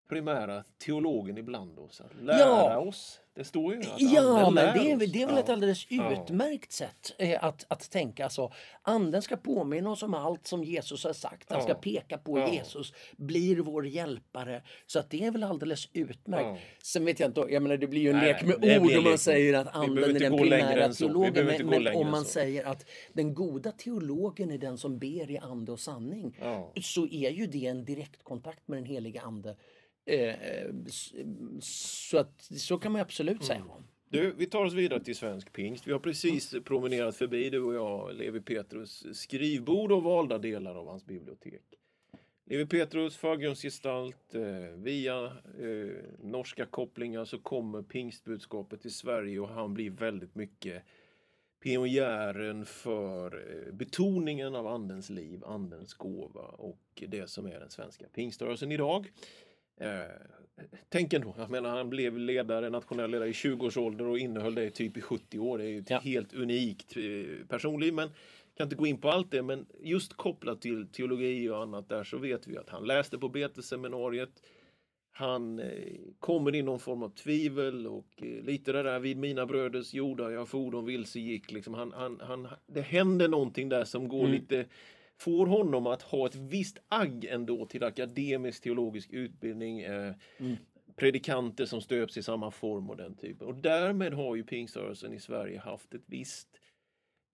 primära 0.09 0.63
teologen 0.77 1.37
ibland 1.37 1.79
oss. 1.79 2.01
Att 2.01 2.23
lära 2.23 2.39
Ja. 2.39 2.79
oss. 2.79 3.19
Det 3.35 3.43
står 3.43 3.73
ju 3.73 3.79
att 3.79 3.87
Ja, 4.01 4.49
men 4.49 4.77
det 4.77 4.91
är, 4.91 4.95
väl- 4.97 5.11
det 5.11 5.21
är 5.21 5.27
väl 5.27 5.37
ett 5.37 5.49
alldeles 5.49 5.87
utmärkt 5.89 6.71
sätt 6.71 7.15
eh, 7.17 7.43
att, 7.43 7.65
att 7.67 7.89
tänka 7.91 8.29
så. 8.29 8.53
Anden 8.81 9.21
ska 9.21 9.37
påminna 9.37 9.91
oss 9.91 10.03
om 10.03 10.13
allt 10.13 10.47
som 10.47 10.63
Jesus 10.63 11.03
har 11.03 11.13
sagt. 11.13 11.51
Han 11.51 11.61
ska 11.63 11.73
peka 11.73 12.17
på. 12.17 12.39
Jesus, 12.53 12.93
blir 13.17 13.55
vår 13.57 13.87
hjälpare. 13.87 14.61
Så 14.87 14.99
att 14.99 15.09
det 15.09 15.23
är 15.25 15.31
väl 15.31 15.43
alldeles 15.43 15.89
utmärkt. 15.93 16.61
Sen 16.83 17.05
vet 17.05 17.19
jag 17.19 17.29
inte, 17.29 17.45
jag 17.49 17.63
menar 17.63 17.77
det 17.77 17.87
blir 17.87 18.01
ju 18.01 18.09
en 18.09 18.19
lek 18.19 18.43
med 18.43 18.55
ord 18.81 18.97
om 18.97 19.03
man 19.03 19.17
säger 19.17 19.53
att 19.53 19.75
anden 19.75 20.03
är 20.03 20.19
den 20.19 20.31
primära 20.37 20.93
teologen. 20.93 21.45
Men, 21.45 21.67
men 21.83 21.95
om 21.95 22.11
man 22.11 22.25
säger 22.25 22.65
att 22.65 22.85
den 23.13 23.33
goda 23.33 23.71
teologen 23.71 24.51
är 24.51 24.57
den 24.57 24.77
som 24.77 24.99
ber 24.99 25.31
i 25.31 25.37
ande 25.37 25.71
och 25.71 25.79
sanning. 25.79 26.37
Så 26.81 27.07
är 27.07 27.29
ju 27.29 27.47
det 27.47 27.65
en 27.65 27.85
direktkontakt 27.85 28.67
med 28.67 28.77
den 28.77 28.85
heliga 28.85 29.21
ande. 29.21 29.55
Eh, 30.05 30.35
s- 30.87 31.13
så, 32.09 32.17
att, 32.17 32.41
så 32.41 32.77
kan 32.77 32.91
man 32.91 33.01
absolut 33.01 33.43
säga. 33.43 33.63
Du, 34.09 34.33
vi 34.37 34.45
tar 34.45 34.65
oss 34.65 34.73
vidare 34.73 35.03
till 35.03 35.15
svensk 35.15 35.53
pingst. 35.53 35.87
Vi 35.87 35.91
har 35.91 35.99
precis 35.99 36.55
promenerat 36.65 37.15
förbi, 37.15 37.49
du 37.49 37.59
och 37.61 37.73
jag, 37.73 38.13
Levi 38.15 38.41
Petrus 38.41 39.05
skrivbord 39.19 39.91
och 39.91 40.03
valda 40.03 40.37
delar 40.37 40.75
av 40.75 40.87
hans 40.87 41.05
bibliotek. 41.05 41.61
Levi 42.45 42.65
Petrus 42.65 43.17
förgrundsgestalt, 43.17 44.35
eh, 44.35 44.41
via 44.75 45.25
eh, 45.59 46.03
norska 46.23 46.65
kopplingar 46.65 47.25
så 47.25 47.39
kommer 47.39 47.81
pingstbudskapet 47.81 48.81
till 48.81 48.93
Sverige 48.93 49.39
och 49.39 49.49
han 49.49 49.73
blir 49.73 49.89
väldigt 49.89 50.35
mycket 50.35 50.83
pionjären 51.63 52.65
för 52.65 53.45
eh, 53.67 53.73
betoningen 53.73 54.55
av 54.55 54.67
andens 54.67 55.09
liv, 55.09 55.43
andens 55.45 55.93
gåva 55.93 56.41
och 56.41 57.03
det 57.07 57.29
som 57.29 57.45
är 57.45 57.59
den 57.59 57.69
svenska 57.69 58.05
pingströrelsen 58.13 58.71
idag. 58.71 59.11
Eh, 59.77 59.99
tänk 60.89 61.13
ändå, 61.13 61.35
jag 61.37 61.49
menar 61.49 61.69
han 61.77 61.89
blev 61.89 62.17
ledare, 62.17 62.69
nationell 62.69 63.11
ledare 63.11 63.29
i 63.29 63.33
20 63.33 63.65
års 63.65 63.77
ålder 63.77 64.05
och 64.07 64.19
innehöll 64.19 64.55
det 64.55 64.69
typ 64.69 64.97
i 64.97 65.01
70 65.01 65.39
år. 65.39 65.57
Det 65.57 65.65
är 65.65 65.79
ett 65.79 65.89
Ja. 65.89 65.99
helt 65.99 66.33
unikt 66.33 66.97
eh, 66.97 67.47
personliv 67.47 67.93
men 67.93 68.09
kan 68.57 68.65
inte 68.65 68.75
gå 68.75 68.87
in 68.87 69.01
på 69.01 69.09
allt 69.09 69.31
det 69.31 69.41
men 69.41 69.65
just 69.83 70.13
kopplat 70.13 70.61
till 70.61 70.87
teologi 70.87 71.49
och 71.49 71.61
annat 71.61 71.89
där 71.89 72.03
så 72.03 72.17
vet 72.17 72.47
vi 72.47 72.57
att 72.57 72.69
han 72.69 72.85
läste 72.87 73.17
på 73.17 73.29
beteseminariet. 73.29 74.29
Han 75.15 75.59
eh, 75.59 75.67
kommer 76.19 76.55
i 76.55 76.61
någon 76.61 76.79
form 76.79 77.03
av 77.03 77.09
tvivel 77.09 77.87
och 77.87 78.07
eh, 78.17 78.43
lite 78.43 78.71
det 78.71 78.83
där 78.83 78.99
vid 78.99 79.17
mina 79.17 79.45
bröders 79.45 79.93
jordar 79.93 80.29
jag 80.29 80.49
for 80.49 80.71
de 80.71 80.85
vilse 80.85 81.19
gick. 81.19 81.51
Liksom 81.51 81.73
han, 81.73 81.91
han, 81.95 82.19
han, 82.21 82.47
det 82.67 82.81
händer 82.81 83.27
någonting 83.27 83.69
där 83.69 83.83
som 83.83 84.07
går 84.07 84.19
Mm. 84.19 84.31
lite 84.31 84.65
får 85.19 85.45
honom 85.45 85.87
att 85.87 86.01
ha 86.01 86.25
ett 86.25 86.35
visst 86.35 86.77
agg 86.87 87.25
ändå 87.25 87.65
till 87.65 87.83
akademisk 87.83 88.63
teologisk 88.63 89.09
utbildning. 89.11 89.81
Eh, 89.81 90.13
Mm. 90.37 90.55
Predikanter 90.95 91.65
som 91.65 91.81
stöps 91.81 92.17
i 92.17 92.23
samma 92.23 92.51
form 92.51 92.89
och 92.89 92.97
den 92.97 93.15
typen. 93.15 93.47
Och 93.47 93.55
därmed 93.55 94.13
har 94.13 94.35
ju 94.35 94.43
pingströrelsen 94.43 95.13
i 95.13 95.19
Sverige 95.19 95.59
haft 95.59 95.93
ett 95.93 96.03
visst 96.05 96.47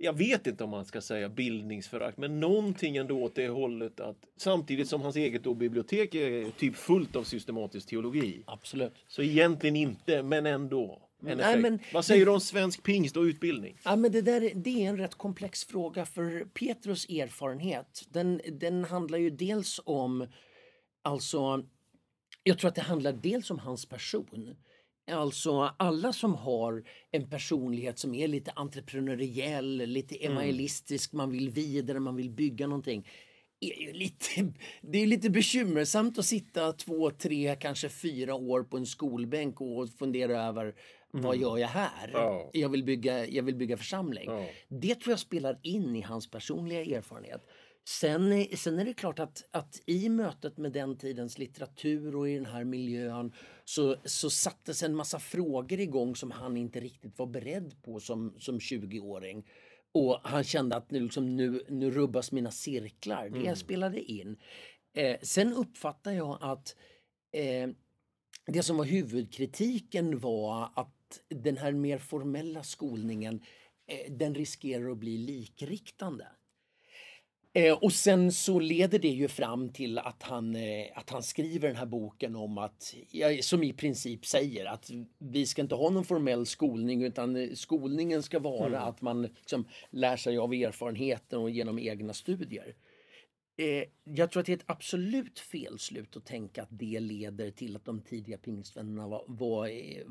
jag 0.02 0.14
vet 0.14 0.48
inte 0.48 0.64
om 0.64 0.70
man 0.70 0.86
ska 0.86 1.02
säga 1.02 1.30
bildningsförakt, 1.30 2.18
men 2.18 2.40
någonting 2.40 2.98
ändå 2.98 3.24
åt 3.24 3.36
det 3.36 3.48
hållet 3.48 4.00
att 4.00 4.18
samtidigt 4.38 4.88
som 4.88 5.02
hans 5.02 5.16
eget 5.16 5.44
då 5.44 5.54
bibliotek 5.54 6.16
är 6.16 6.52
typ 6.52 6.76
fullt 6.76 7.16
av 7.16 7.24
systematisk 7.24 7.90
teologi. 7.90 8.44
Absolut. 8.46 8.94
Så 9.08 9.22
egentligen 9.22 9.76
inte, 9.76 10.24
men 10.24 10.46
ändå. 10.46 11.09
Nej, 11.22 11.60
men- 11.60 11.80
Vad 11.94 12.06
säger 12.06 12.26
du 12.26 12.32
om 12.32 12.40
svensk 12.42 12.84
pingst 12.84 13.18
och 13.18 13.22
utbildning? 13.24 13.78
Ja, 13.84 13.96
men 13.96 14.12
det, 14.12 14.22
där, 14.22 14.42
är- 14.42 14.54
det 14.56 14.86
är 14.86 14.90
en 14.90 14.98
rätt 14.98 15.16
komplex 15.16 15.66
fråga 15.66 16.06
för 16.06 16.46
Petrus 16.46 17.06
erfarenhet 17.10 18.06
den, 18.10 18.42
den 18.52 18.84
handlar 18.86 19.18
ju 19.18 19.30
dels 19.30 19.80
om, 19.86 20.28
alltså, 21.02 21.64
jag 22.44 22.60
tror 22.60 22.70
att 22.70 22.76
det 22.76 22.82
handlar 22.82 23.14
dels 23.14 23.52
om 23.52 23.60
hans 23.60 23.86
person. 23.86 24.56
Alltså 25.12 25.74
alla 25.78 26.14
som 26.14 26.36
har 26.36 26.84
en 27.12 27.30
personlighet 27.30 28.00
som 28.00 28.14
är 28.16 28.28
lite 28.28 28.52
entreprenöriell, 28.56 29.78
lite 29.78 30.16
evangelistisk, 30.16 31.14
man 31.14 31.32
vill 31.32 31.50
vidare, 31.50 32.00
man 32.00 32.16
vill 32.16 32.30
bygga 32.30 32.68
någonting. 32.68 33.08
Är 33.62 33.94
lite, 33.94 34.54
det 34.82 34.98
är 34.98 35.08
lite 35.08 35.30
bekymmersamt 35.30 36.20
att 36.20 36.26
sitta 36.26 36.72
två, 36.74 37.12
tre, 37.12 37.56
kanske 37.60 37.90
fyra 37.90 38.36
år 38.36 38.64
på 38.64 38.78
en 38.78 38.86
skolbänk 38.86 39.62
och 39.62 39.90
fundera 39.90 40.42
över 40.44 40.76
vad 41.12 41.38
gör 41.38 41.58
jag 41.58 41.68
här? 41.68 42.10
Ja. 42.14 42.50
Jag, 42.54 42.70
vill 42.70 42.84
bygga, 42.84 43.28
jag 43.28 43.44
vill 43.44 43.56
bygga 43.56 43.78
församling. 43.78 44.30
Ja. 44.30 44.46
Det 44.68 44.96
tror 44.96 45.12
jag 45.12 45.20
spelar 45.20 45.60
in 45.64 45.96
i 45.96 46.02
hans 46.02 46.32
personliga 46.32 46.98
erfarenhet. 46.98 47.42
Sen, 47.88 48.46
sen 48.56 48.80
är 48.80 48.86
det 48.86 48.94
klart 48.94 49.20
att, 49.20 49.44
att 49.52 49.82
i 49.86 50.10
mötet 50.10 50.58
med 50.58 50.72
den 50.72 50.98
tidens 50.98 51.38
litteratur 51.38 52.16
och 52.16 52.30
i 52.30 52.34
den 52.36 52.46
här 52.46 52.64
miljön 52.64 53.34
så, 53.66 53.96
så 54.06 54.30
sattes 54.30 54.84
en 54.84 54.96
massa 54.96 55.20
frågor 55.20 55.80
igång 55.80 56.16
som 56.16 56.32
han 56.32 56.58
inte 56.58 56.80
riktigt 56.80 57.20
var 57.20 57.28
beredd 57.28 57.84
på 57.84 58.00
som, 58.00 58.36
som 58.40 58.60
20-åring. 58.60 59.48
Och 59.92 60.20
han 60.24 60.44
kände 60.44 60.76
att 60.76 60.92
nu, 60.92 61.00
liksom, 61.00 61.36
nu, 61.36 61.64
nu 61.70 61.92
rubbas 61.92 62.32
mina 62.32 62.52
cirklar. 62.52 63.30
Det 63.30 63.56
spelade 63.56 64.02
in. 64.02 64.38
Eh, 64.94 65.18
sen 65.22 65.54
uppfattar 65.54 66.12
jag 66.12 66.38
att 66.42 66.76
eh, 67.34 67.70
det 68.46 68.64
som 68.64 68.78
var 68.78 68.86
huvudkritiken 68.86 70.20
var 70.20 70.70
att 70.76 70.99
den 71.30 71.58
här 71.58 71.72
mer 71.72 71.98
formella 71.98 72.64
skolningen 72.64 73.42
eh, 73.88 74.12
den 74.12 74.36
riskerar 74.36 74.92
att 74.92 74.98
bli 74.98 75.18
likriktande. 75.18 76.28
Eh, 77.54 77.74
och 77.74 77.94
sen 77.94 78.32
så 78.32 78.60
leder 78.60 79.00
det 79.00 79.08
ju 79.08 79.28
fram 79.28 79.70
till 79.70 79.98
att 79.98 80.24
han, 80.24 80.56
eh, 80.56 80.86
att 80.96 81.10
han 81.10 81.24
skriver 81.24 81.68
den 81.68 81.78
här 81.78 81.86
boken 81.86 82.36
om 82.36 82.58
att, 82.58 82.96
som 83.42 83.64
i 83.64 83.74
princip 83.74 84.26
säger 84.26 84.66
att 84.66 84.92
vi 85.18 85.46
ska 85.46 85.62
inte 85.62 85.76
ha 85.76 85.90
någon 85.90 86.06
formell 86.06 86.46
skolning 86.46 87.04
utan 87.04 87.56
skolningen 87.56 88.24
ska 88.24 88.40
vara 88.40 88.82
att 88.82 89.02
man 89.02 89.22
liksom 89.22 89.68
lär 89.90 90.18
sig 90.18 90.38
av 90.38 90.54
erfarenheten 90.54 91.40
och 91.40 91.50
genom 91.50 91.80
egna 91.80 92.14
studier. 92.14 92.76
Eh, 93.60 93.84
jag 94.04 94.32
tror 94.32 94.40
att 94.40 94.46
det 94.46 94.52
är 94.52 94.58
ett 94.58 94.64
absolut 94.66 95.40
felslut 95.40 96.18
att 96.18 96.26
tänka 96.26 96.64
att 96.64 96.70
det 96.72 97.00
leder 97.00 97.52
till 97.52 97.76
att 97.76 97.86
de 97.86 98.02
tidiga 98.02 98.38
pingstvännerna 98.38 99.08
var, 99.08 99.24
var 99.28 99.68
eh, 99.68 100.04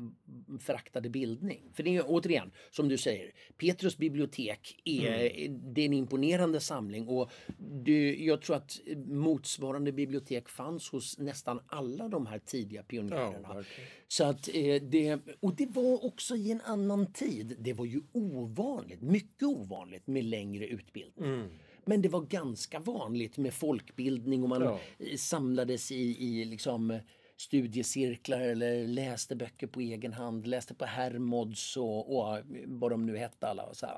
föraktade 0.59 1.09
bildning. 1.09 1.71
För 1.73 1.83
det 1.83 1.95
är 1.95 2.03
återigen, 2.07 2.51
som 2.71 2.89
du 2.89 2.97
säger, 2.97 3.31
Petrus 3.57 3.97
bibliotek 3.97 4.81
är, 4.85 5.47
det 5.73 5.81
är 5.81 5.85
en 5.85 5.93
imponerande 5.93 6.59
samling 6.59 7.07
och 7.07 7.31
det, 7.57 8.15
jag 8.15 8.41
tror 8.41 8.55
att 8.55 8.79
motsvarande 9.07 9.91
bibliotek 9.91 10.49
fanns 10.49 10.89
hos 10.89 11.17
nästan 11.17 11.59
alla 11.67 12.07
de 12.09 12.25
här 12.25 12.39
tidiga 12.39 12.83
pionjärerna. 12.83 13.53
verkligen. 13.53 13.89
Så 14.07 14.23
att, 14.23 14.49
eh, 14.53 14.81
det, 14.81 15.19
och 15.39 15.55
det 15.55 15.65
var 15.65 16.05
också 16.05 16.35
i 16.35 16.51
en 16.51 16.61
annan 16.61 17.13
tid. 17.13 17.55
Det 17.59 17.73
var 17.73 17.85
ju 17.85 18.01
ovanligt, 18.11 19.01
mycket 19.01 19.43
ovanligt 19.43 20.07
med 20.07 20.25
längre 20.25 20.67
utbildning. 20.67 21.49
Men 21.89 22.01
det 22.01 22.09
var 22.09 22.21
ganska 22.21 22.79
vanligt 22.79 23.37
med 23.37 23.53
folkbildning 23.53 24.43
och 24.43 24.49
man 24.49 24.61
Ja. 24.61 24.79
samlades 25.17 25.91
i, 25.91 26.25
i 26.25 26.45
liksom 26.45 26.91
eh, 26.91 26.99
studiecirklar 27.37 28.39
eller 28.39 28.87
läste 28.87 29.35
böcker 29.35 29.67
på 29.67 29.79
egen 29.79 30.13
hand, 30.13 30.47
läste 30.47 30.73
på 30.73 30.85
Hermods 30.85 31.77
och, 31.77 32.17
och 32.17 32.37
eh, 32.37 32.43
vad 32.65 32.91
de 32.91 33.05
nu 33.05 33.17
hette 33.17 33.47
alla. 33.47 33.63
Och 33.63 33.77
så 33.77 33.85
här. 33.85 33.95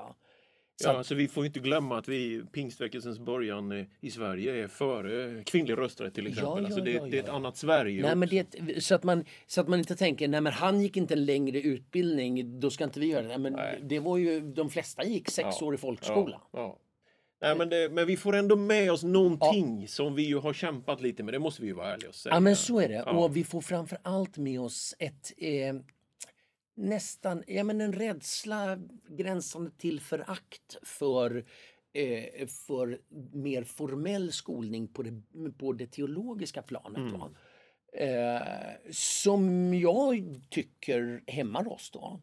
Så 0.76 0.88
Ja, 0.88 0.98
alltså 0.98 1.14
vi 1.14 1.28
får 1.28 1.46
inte 1.46 1.60
glömma 1.60 1.98
att 1.98 2.08
vi 2.08 2.42
pingstväckelsens 2.52 3.18
början 3.18 3.86
i 4.00 4.10
Sverige 4.10 4.64
är 4.64 4.68
före 4.68 5.44
kvinnlig 5.44 5.78
rösträtt 5.78 6.14
till 6.14 6.26
exempel. 6.26 6.52
Ja, 6.52 6.60
ja, 6.60 6.64
alltså 6.64 6.80
det, 6.80 6.90
ja, 6.92 7.06
det 7.06 7.18
är 7.18 7.22
ett 7.22 7.28
annat 7.28 7.56
Sverige. 7.56 8.02
Nej, 8.02 8.16
men 8.16 8.28
det, 8.28 8.82
så, 8.84 8.94
att 8.94 9.02
man, 9.02 9.24
så 9.46 9.60
att 9.60 9.68
man 9.68 9.78
inte 9.78 9.96
tänker 9.96 10.28
nej 10.28 10.40
men 10.40 10.52
han 10.52 10.80
gick 10.80 10.96
inte 10.96 11.14
en 11.14 11.24
längre 11.24 11.60
utbildning, 11.60 12.60
då 12.60 12.70
ska 12.70 12.84
inte 12.84 13.00
vi 13.00 13.06
göra 13.06 13.22
det. 13.22 13.28
Nej, 13.28 13.38
men 13.38 13.52
Nej. 13.52 13.80
det 13.82 14.00
var 14.00 14.16
ju, 14.16 14.40
de 14.40 14.70
flesta 14.70 15.04
gick 15.04 15.30
sex 15.30 15.62
år 15.62 15.74
i 15.74 15.78
folkskola. 15.78 16.40
Ja, 17.42 17.48
ja. 17.48 17.54
Nej, 17.54 17.58
men, 17.58 17.68
det, 17.68 17.88
men 17.88 18.06
vi 18.06 18.16
får 18.16 18.36
ändå 18.36 18.56
med 18.56 18.92
oss 18.92 19.02
någonting 19.02 19.88
som 19.88 20.14
vi 20.14 20.22
ju 20.22 20.38
har 20.38 20.52
kämpat 20.52 21.00
lite 21.00 21.22
med. 21.22 21.34
Det 21.34 21.38
måste 21.38 21.62
vi 21.62 21.68
ju 21.68 21.74
vara 21.74 21.92
ärliga 21.92 22.08
och 22.08 22.14
säga. 22.14 22.34
Ja, 22.34 22.40
men 22.40 22.56
så 22.56 22.80
är 22.80 22.88
det. 22.88 22.94
Ja. 22.94 23.10
Och 23.10 23.36
vi 23.36 23.44
får 23.44 23.60
framför 23.60 23.98
allt 24.02 24.36
med 24.36 24.60
oss 24.60 24.94
ett 24.98 25.32
eh, 25.36 25.74
nästan, 26.74 27.42
ja 27.46 27.64
men 27.64 27.80
en 27.80 27.92
rädsla 27.92 28.78
gränsande 29.08 29.70
till 29.78 30.00
förakt 30.00 30.76
för 30.82 31.44
eh, 31.92 32.46
för 32.46 33.00
mer 33.32 33.64
formell 33.64 34.32
skolning 34.32 34.88
på 34.88 35.02
det, 35.02 35.22
på 35.58 35.72
det 35.72 35.86
teologiska 35.86 36.62
planet. 36.62 37.12
Va? 37.12 37.30
Eh, 37.92 38.42
som 38.90 39.74
jag 39.74 40.40
tycker 40.50 41.22
hämmar 41.26 41.68
oss 41.68 41.90
då. 41.90 42.20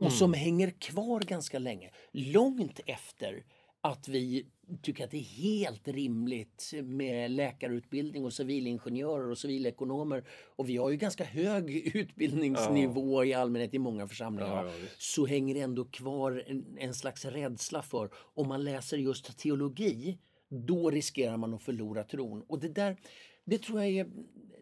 Och 0.00 0.12
som 0.12 0.32
hänger 0.34 0.70
kvar 0.70 1.20
ganska 1.20 1.58
länge. 1.58 1.90
Långt 2.12 2.80
efter 2.86 3.44
att 3.80 4.08
vi 4.08 4.46
tycker 4.82 5.04
att 5.04 5.10
det 5.10 5.18
är 5.18 5.22
helt 5.42 5.88
rimligt 5.88 6.72
med 6.82 7.30
läkarutbildning 7.30 8.24
och 8.24 8.32
civilingenjörer 8.32 9.30
och 9.30 9.38
civilekonomer. 9.38 10.24
Och 10.56 10.68
vi 10.68 10.76
har 10.76 10.90
ju 10.90 10.96
ganska 10.96 11.24
hög 11.24 11.70
utbildningsnivå 11.96 13.24
i 13.24 13.34
allmänhet 13.34 13.74
i 13.74 13.78
många 13.78 14.08
församlingar. 14.08 14.64
Ja, 14.64 14.72
ja, 14.80 14.88
så 14.98 15.26
hänger 15.26 15.54
det 15.54 15.60
ändå 15.60 15.84
kvar 15.84 16.44
en, 16.46 16.76
en 16.78 16.94
slags 16.94 17.24
rädsla 17.24 17.82
för 17.82 18.10
om 18.14 18.48
man 18.48 18.64
läser 18.64 18.96
just 18.96 19.38
teologi 19.38 20.18
då 20.48 20.90
riskerar 20.90 21.36
man 21.36 21.54
att 21.54 21.62
förlora 21.62 22.04
tron. 22.04 22.42
Och 22.42 22.60
det 22.60 22.68
där, 22.68 22.96
Det 23.44 23.58
tror 23.58 23.82
jag 23.82 23.90
är... 23.90 24.06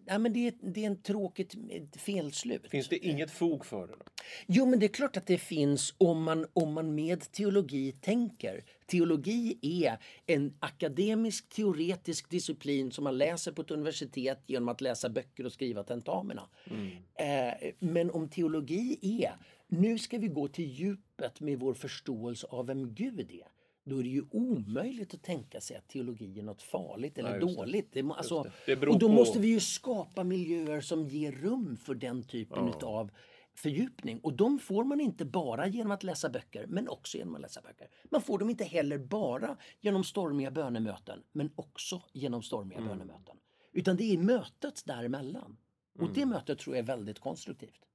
Ja, 0.08 0.18
men 0.18 0.32
det, 0.32 0.46
är, 0.46 0.54
det 0.60 0.82
är 0.82 0.86
en 0.86 1.02
tråkigt 1.02 1.54
felslut. 1.96 2.70
Finns 2.70 2.88
det 2.88 3.06
inget 3.06 3.30
fog 3.30 3.66
för 3.66 3.86
det? 3.86 3.92
Då? 3.92 4.04
Jo, 4.46 4.66
men 4.66 4.78
det 4.78 4.86
är 4.86 4.88
klart 4.88 5.16
att 5.16 5.26
det 5.26 5.38
finns 5.38 5.94
om 5.98 6.22
man, 6.22 6.46
om 6.52 6.72
man 6.72 6.94
med 6.94 7.32
teologi 7.32 7.92
tänker. 7.92 8.64
Teologi 8.86 9.58
är 9.62 9.98
en 10.26 10.56
akademisk 10.60 11.48
teoretisk 11.48 12.30
disciplin 12.30 12.92
som 12.92 13.04
man 13.04 13.18
läser 13.18 13.52
på 13.52 13.62
ett 13.62 13.70
universitet 13.70 14.42
genom 14.46 14.68
att 14.68 14.80
läsa 14.80 15.08
böcker 15.08 15.46
och 15.46 15.52
skriva 15.52 15.82
tentamina. 15.82 16.48
Mm. 16.70 16.90
Eh, 17.14 17.72
men 17.78 18.10
om 18.10 18.28
teologi 18.28 18.98
är, 19.22 19.36
nu 19.68 19.98
ska 19.98 20.18
vi 20.18 20.28
gå 20.28 20.48
till 20.48 20.70
djupet 20.70 21.40
med 21.40 21.58
vår 21.58 21.74
förståelse 21.74 22.46
av 22.50 22.66
vem 22.66 22.94
Gud 22.94 23.30
är 23.30 23.55
då 23.86 23.98
är 23.98 24.02
det 24.02 24.08
ju 24.08 24.24
omöjligt 24.30 25.14
att 25.14 25.22
tänka 25.22 25.60
sig 25.60 25.76
att 25.76 25.88
teologi 25.88 26.38
är 26.38 26.42
något 26.42 26.62
farligt 26.62 27.18
eller 27.18 27.30
Nej, 27.30 27.54
dåligt. 27.54 27.92
Det. 27.92 28.02
Det, 28.02 28.14
alltså, 28.14 28.50
det. 28.66 28.86
och 28.86 28.98
då 28.98 29.08
på... 29.08 29.14
måste 29.14 29.38
vi 29.38 29.48
ju 29.48 29.60
skapa 29.60 30.24
miljöer 30.24 30.80
som 30.80 31.08
ger 31.08 31.32
rum 31.32 31.76
för 31.76 31.94
den 31.94 32.22
typen 32.22 32.72
ja. 32.80 32.86
av 32.86 33.10
fördjupning. 33.54 34.20
Och 34.20 34.32
de 34.32 34.58
får 34.58 34.84
man 34.84 35.00
inte 35.00 35.24
bara 35.24 35.66
genom 35.66 35.92
att 35.92 36.02
läsa 36.02 36.28
böcker, 36.28 36.66
men 36.68 36.88
också 36.88 37.18
genom 37.18 37.34
att 37.34 37.40
läsa 37.40 37.60
böcker. 37.60 37.88
Man 38.10 38.22
får 38.22 38.38
dem 38.38 38.50
inte 38.50 38.64
heller 38.64 38.98
bara 38.98 39.56
genom 39.80 40.04
stormiga 40.04 40.50
bönemöten, 40.50 41.22
men 41.32 41.50
också 41.54 42.02
genom 42.12 42.42
stormiga 42.42 42.78
mm. 42.78 42.88
bönemöten. 42.88 43.36
Utan 43.72 43.96
det 43.96 44.04
är 44.14 44.18
mötet 44.18 44.82
däremellan. 44.86 45.56
Och 45.94 46.02
mm. 46.02 46.14
det 46.14 46.26
mötet 46.26 46.58
tror 46.58 46.76
jag 46.76 46.82
är 46.82 46.86
väldigt 46.86 47.18
konstruktivt. 47.18 47.85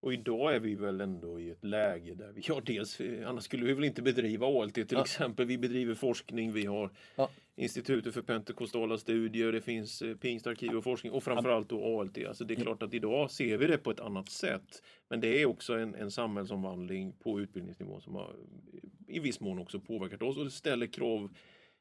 Och 0.00 0.12
idag 0.12 0.54
är 0.54 0.60
vi 0.60 0.74
väl 0.74 1.00
ändå 1.00 1.40
i 1.40 1.50
ett 1.50 1.64
läge 1.64 2.14
där 2.14 2.32
vi, 2.32 2.42
ja 2.44 2.60
dels, 2.64 3.00
annars 3.26 3.44
skulle 3.44 3.64
vi 3.64 3.74
väl 3.74 3.84
inte 3.84 4.02
bedriva 4.02 4.46
ALT 4.46 4.74
till 4.74 4.86
ja. 4.90 5.00
exempel. 5.00 5.46
Vi 5.46 5.58
bedriver 5.58 5.94
forskning, 5.94 6.52
vi 6.52 6.66
har 6.66 6.90
ja. 7.16 7.30
Institutet 7.56 8.14
för 8.14 8.22
pentekostala 8.22 8.98
studier, 8.98 9.52
det 9.52 9.60
finns 9.60 10.02
eh, 10.02 10.16
pingstarkiv 10.16 10.70
och 10.70 10.84
forskning 10.84 11.12
och 11.12 11.22
framförallt 11.22 11.68
då 11.68 12.00
ALT. 12.00 12.18
Alltså 12.28 12.44
det 12.44 12.54
är 12.54 12.60
klart 12.60 12.82
att 12.82 12.94
idag 12.94 13.30
ser 13.30 13.58
vi 13.58 13.66
det 13.66 13.78
på 13.78 13.90
ett 13.90 14.00
annat 14.00 14.28
sätt. 14.28 14.82
Men 15.08 15.20
det 15.20 15.42
är 15.42 15.46
också 15.46 15.74
en, 15.74 15.94
en 15.94 16.10
samhällsomvandling 16.10 17.12
på 17.12 17.40
utbildningsnivå 17.40 18.00
som 18.00 18.14
har 18.14 18.36
i 19.08 19.18
viss 19.18 19.40
mån 19.40 19.58
också 19.58 19.80
påverkat 19.80 20.22
oss 20.22 20.38
och 20.38 20.44
det 20.44 20.50
ställer 20.50 20.86
krav 20.86 21.34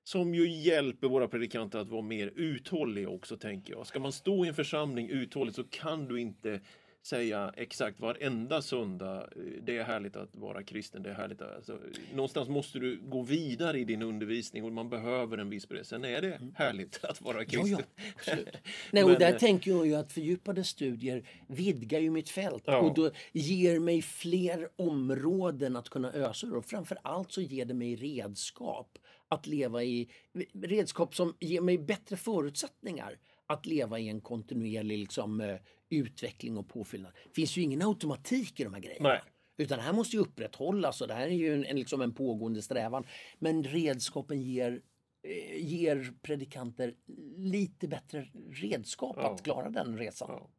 som 0.03 0.35
ju 0.35 0.49
hjälper 0.49 1.07
våra 1.07 1.27
predikanter 1.27 1.79
att 1.79 1.89
vara 1.89 2.01
mer 2.01 2.31
uthålliga 2.35 3.09
också 3.09 3.37
tänker 3.37 3.73
jag. 3.73 3.87
Ska 3.87 3.99
man 3.99 4.11
stå 4.11 4.45
i 4.45 4.47
en 4.47 4.53
församling 4.53 5.09
uthålligt 5.09 5.55
så 5.55 5.63
kan 5.63 6.07
du 6.07 6.19
inte 6.19 6.61
säga 7.01 7.53
exakt 7.57 7.99
varenda 7.99 8.61
söndag, 8.61 9.21
eh, 9.35 9.41
det 9.61 9.77
är 9.77 9.83
härligt 9.83 10.15
att 10.15 10.35
vara 10.35 10.63
kristen, 10.63 11.03
det 11.03 11.09
är 11.09 11.13
härligt 11.13 11.41
att, 11.41 11.55
alltså, 11.55 11.79
någonstans 12.13 12.49
måste 12.49 12.79
du 12.79 12.99
gå 13.01 13.21
vidare 13.21 13.79
i 13.79 13.83
din 13.83 14.01
undervisning 14.01 14.63
och 14.63 14.71
man 14.71 14.89
behöver 14.89 15.37
en 15.37 15.49
viss 15.49 15.69
bredd. 15.69 15.85
Sen 15.85 16.05
är 16.05 16.21
det 16.21 16.33
mm. 16.33 16.53
härligt 16.55 17.03
att 17.05 17.21
vara 17.21 17.45
kristen. 17.45 17.83
Ja, 18.25 18.33
ja, 18.37 18.59
Nej, 18.91 19.03
och 19.03 19.19
där 19.19 19.39
tänker 19.39 19.71
jag 19.71 19.87
ju 19.87 19.95
att 19.95 20.11
fördjupade 20.11 20.63
studier 20.63 21.29
vidgar 21.47 21.99
ju 21.99 22.09
mitt 22.09 22.29
fält 22.29 22.63
ja. 22.65 22.77
och 22.77 22.93
då 22.93 23.11
ger 23.31 23.79
mig 23.79 24.01
fler 24.01 24.69
områden 24.75 25.75
att 25.75 25.89
kunna 25.89 26.11
ösa 26.11 26.47
ur 26.47 26.55
och 26.55 26.65
framför 26.65 26.97
allt 27.01 27.31
så 27.31 27.41
ger 27.41 27.65
det 27.65 27.73
mig 27.73 27.95
redskap 27.95 28.97
att 29.27 29.47
leva 29.47 29.83
i, 29.83 30.09
redskap 30.53 31.15
som 31.15 31.35
ger 31.39 31.61
mig 31.61 31.77
bättre 31.77 32.17
förutsättningar 32.17 33.17
att 33.49 33.65
leva 33.65 33.99
i 33.99 34.09
en 34.09 34.21
kontinuerlig 34.21 34.97
liksom, 34.97 35.41
eh, 35.41 35.55
utveckling 35.89 36.57
och 36.57 36.69
påfyllnad. 36.69 37.11
Det 37.23 37.35
finns 37.35 37.57
ju 37.57 37.61
ingen 37.61 37.81
automatik 37.81 38.59
i 38.59 38.63
de 38.63 38.73
här 38.73 38.81
grejerna. 38.81 39.09
Nej. 39.09 39.21
Utan 39.57 39.77
det 39.77 39.83
här 39.83 39.93
måste 39.93 40.15
ju 40.15 40.21
upprätthållas 40.21 41.01
och 41.01 41.07
det 41.07 41.13
här 41.13 41.27
är 41.27 41.31
ju 41.31 41.53
en, 41.53 41.65
en, 41.65 41.75
liksom 41.75 42.01
en 42.01 42.13
pågående 42.13 42.61
strävan. 42.61 43.05
Men 43.39 43.63
redskapen 43.63 44.41
ger, 44.41 44.81
eh, 45.23 45.65
ger 45.65 46.13
predikanter 46.21 46.95
lite 47.37 47.87
bättre 47.87 48.27
redskap 48.51 49.15
ja. 49.19 49.33
att 49.33 49.43
klara 49.43 49.69
den 49.69 49.97
resan. 49.97 50.29
Ja. 50.31 50.49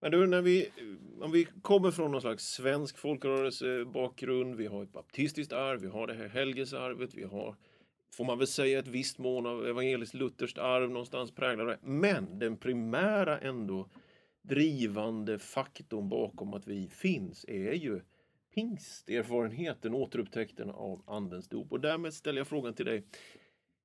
Men 0.00 0.10
du, 0.10 0.26
när 0.26 0.42
vi, 0.42 0.68
om 1.20 1.32
vi 1.32 1.44
kommer 1.62 1.90
från 1.90 2.12
någon 2.12 2.20
slags 2.20 2.44
svensk 2.44 2.98
folkrörelsebakgrund, 2.98 4.54
vi 4.54 4.66
har 4.66 4.82
ett 4.82 4.92
baptistiskt 4.92 5.52
arv, 5.52 5.80
vi 5.80 5.88
har 5.88 6.06
det 6.06 6.14
här 6.14 6.28
helgesarvet, 6.28 7.14
vi 7.14 7.24
har 7.24 7.56
får 8.16 8.24
man 8.24 8.38
väl 8.38 8.46
säga 8.46 8.78
ett 8.78 8.88
visst 8.88 9.18
mån 9.18 9.46
av 9.46 9.66
evangeliskt 9.66 10.14
lutherskt 10.14 10.58
arv 10.58 10.90
någonstans 10.90 11.30
präglar 11.30 11.66
det. 11.66 11.78
Men 11.82 12.38
den 12.38 12.56
primära 12.56 13.38
ändå 13.38 13.88
drivande 14.42 15.38
faktorn 15.38 16.08
bakom 16.08 16.54
att 16.54 16.66
vi 16.66 16.88
finns 16.88 17.44
är 17.48 17.72
ju 17.72 18.00
pingsterfarenheten, 18.54 19.94
återupptäckten 19.94 20.70
av 20.70 21.02
Andens 21.06 21.48
dop. 21.48 21.72
Och 21.72 21.80
därmed 21.80 22.14
ställer 22.14 22.40
jag 22.40 22.48
frågan 22.48 22.74
till 22.74 22.86
dig. 22.86 23.04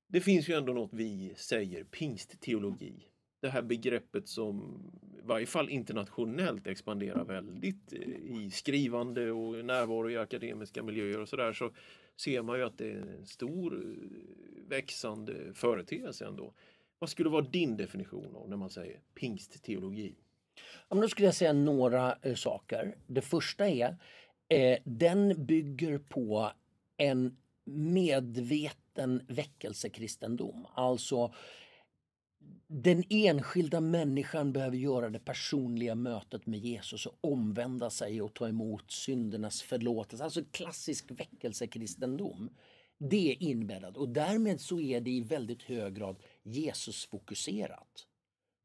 Det 0.07 0.21
finns 0.21 0.49
ju 0.49 0.53
ändå 0.53 0.73
något 0.73 0.93
vi 0.93 1.33
säger 1.35 1.83
pingstteologi. 1.83 3.05
Det 3.41 3.49
här 3.49 3.61
begreppet 3.61 4.27
som 4.27 4.81
i 5.23 5.27
varje 5.27 5.45
fall 5.45 5.69
internationellt 5.69 6.67
expanderar 6.67 7.25
väldigt 7.25 7.93
eh, 7.93 7.99
i 8.43 8.51
skrivande 8.53 9.31
och 9.31 9.65
närvaro 9.65 10.09
i 10.09 10.17
akademiska 10.17 10.83
miljöer 10.83 11.19
och 11.19 11.29
sådär 11.29 11.53
så 11.53 11.71
ser 12.19 12.41
man 12.41 12.57
ju 12.57 12.65
att 12.65 12.77
det 12.77 12.91
är 12.91 13.01
en 13.01 13.25
stor 13.25 13.73
eh, 13.73 14.69
växande 14.69 15.53
företeelse 15.53 16.25
ändå. 16.25 16.53
Vad 16.99 17.09
skulle 17.09 17.29
vara 17.29 17.41
din 17.41 17.77
definition 17.77 18.35
av 18.35 18.49
när 18.49 18.57
man 18.57 18.69
säger 18.69 19.01
pingstteologi? 19.15 20.15
Ja, 20.89 20.95
men 20.95 21.01
då 21.01 21.09
skulle 21.09 21.27
jag 21.27 21.35
säga 21.35 21.53
några 21.53 22.17
eh, 22.21 22.35
saker. 22.35 22.97
Det 23.07 23.21
första 23.21 23.69
är 23.69 23.95
eh, 24.49 24.77
den 24.83 25.45
bygger 25.45 25.97
på 25.97 26.51
en 26.97 27.37
medveten 27.65 29.25
väckelsekristendom. 29.27 30.67
Alltså 30.73 31.33
den 32.71 33.03
enskilda 33.09 33.81
människan 33.81 34.53
behöver 34.53 34.77
göra 34.77 35.09
det 35.09 35.19
personliga 35.19 35.95
mötet 35.95 36.45
med 36.45 36.59
Jesus 36.59 37.05
och 37.05 37.17
omvända 37.21 37.89
sig 37.89 38.21
och 38.21 38.33
ta 38.33 38.47
emot 38.47 38.91
syndernas 38.91 39.61
förlåtelse. 39.61 40.23
Alltså 40.23 40.43
klassisk 40.51 41.11
väckelsekristendom. 41.11 42.49
Det 42.97 43.31
är 43.31 43.43
inbäddat 43.43 43.97
och 43.97 44.09
därmed 44.09 44.61
så 44.61 44.79
är 44.79 45.01
det 45.01 45.11
i 45.11 45.21
väldigt 45.21 45.63
hög 45.63 45.95
grad 45.95 46.15
Jesusfokuserat. 46.43 48.08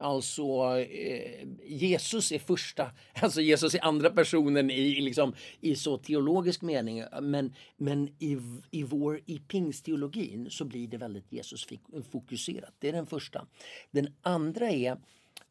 Alltså 0.05 0.43
eh, 0.79 1.47
Jesus 1.65 2.33
är 2.33 2.39
första, 2.39 2.91
alltså 3.23 3.41
Jesus 3.41 3.75
är 3.75 3.85
andra 3.85 4.11
personen 4.11 4.71
i, 4.71 5.01
liksom, 5.01 5.35
i 5.61 5.77
så 5.77 5.99
teologisk 5.99 6.63
mening. 6.63 7.05
Men, 7.23 7.55
men 7.77 8.09
i, 8.19 8.39
i 8.71 8.83
vår 8.83 9.21
i 9.27 9.39
pingstteologin 9.39 10.51
så 10.51 10.65
blir 10.65 10.89
det 10.89 10.97
väldigt 10.97 11.33
Jesusfokuserat. 11.33 12.75
Det 12.79 12.89
är 12.89 12.93
den 12.93 13.07
första. 13.07 13.47
Den 13.91 14.15
andra 14.23 14.71
är 14.71 14.97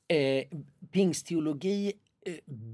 eh, 0.08 0.46
pingstteologi 0.92 1.94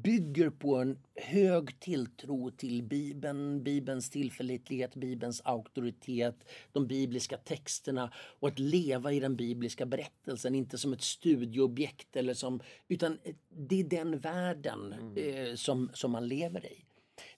bygger 0.04 0.50
på 0.50 0.76
en 0.76 0.98
hög 1.16 1.80
tilltro 1.80 2.52
till 2.52 2.84
Bibeln, 2.84 3.64
Bibelns 3.64 4.10
tillförlitlighet, 4.10 4.96
Bibelns 4.96 5.42
auktoritet, 5.46 6.36
de 6.72 6.88
bibliska 6.88 7.38
texterna 7.38 8.14
och 8.16 8.48
att 8.48 8.60
leva 8.60 9.12
i 9.12 9.20
den 9.20 9.36
bibliska 9.36 9.86
berättelsen, 9.86 10.56
inte 10.56 10.78
som 10.78 10.94
ett 10.94 11.02
studieobjekt 11.02 12.16
eller 12.16 12.34
som, 12.34 12.60
utan 12.88 13.18
det 13.50 13.80
är 13.80 13.84
den 13.84 14.20
världen 14.20 14.94
mm. 14.94 15.18
eh, 15.18 15.56
som, 15.56 15.90
som 15.94 16.12
man 16.12 16.28
lever 16.28 16.66
i. 16.66 16.86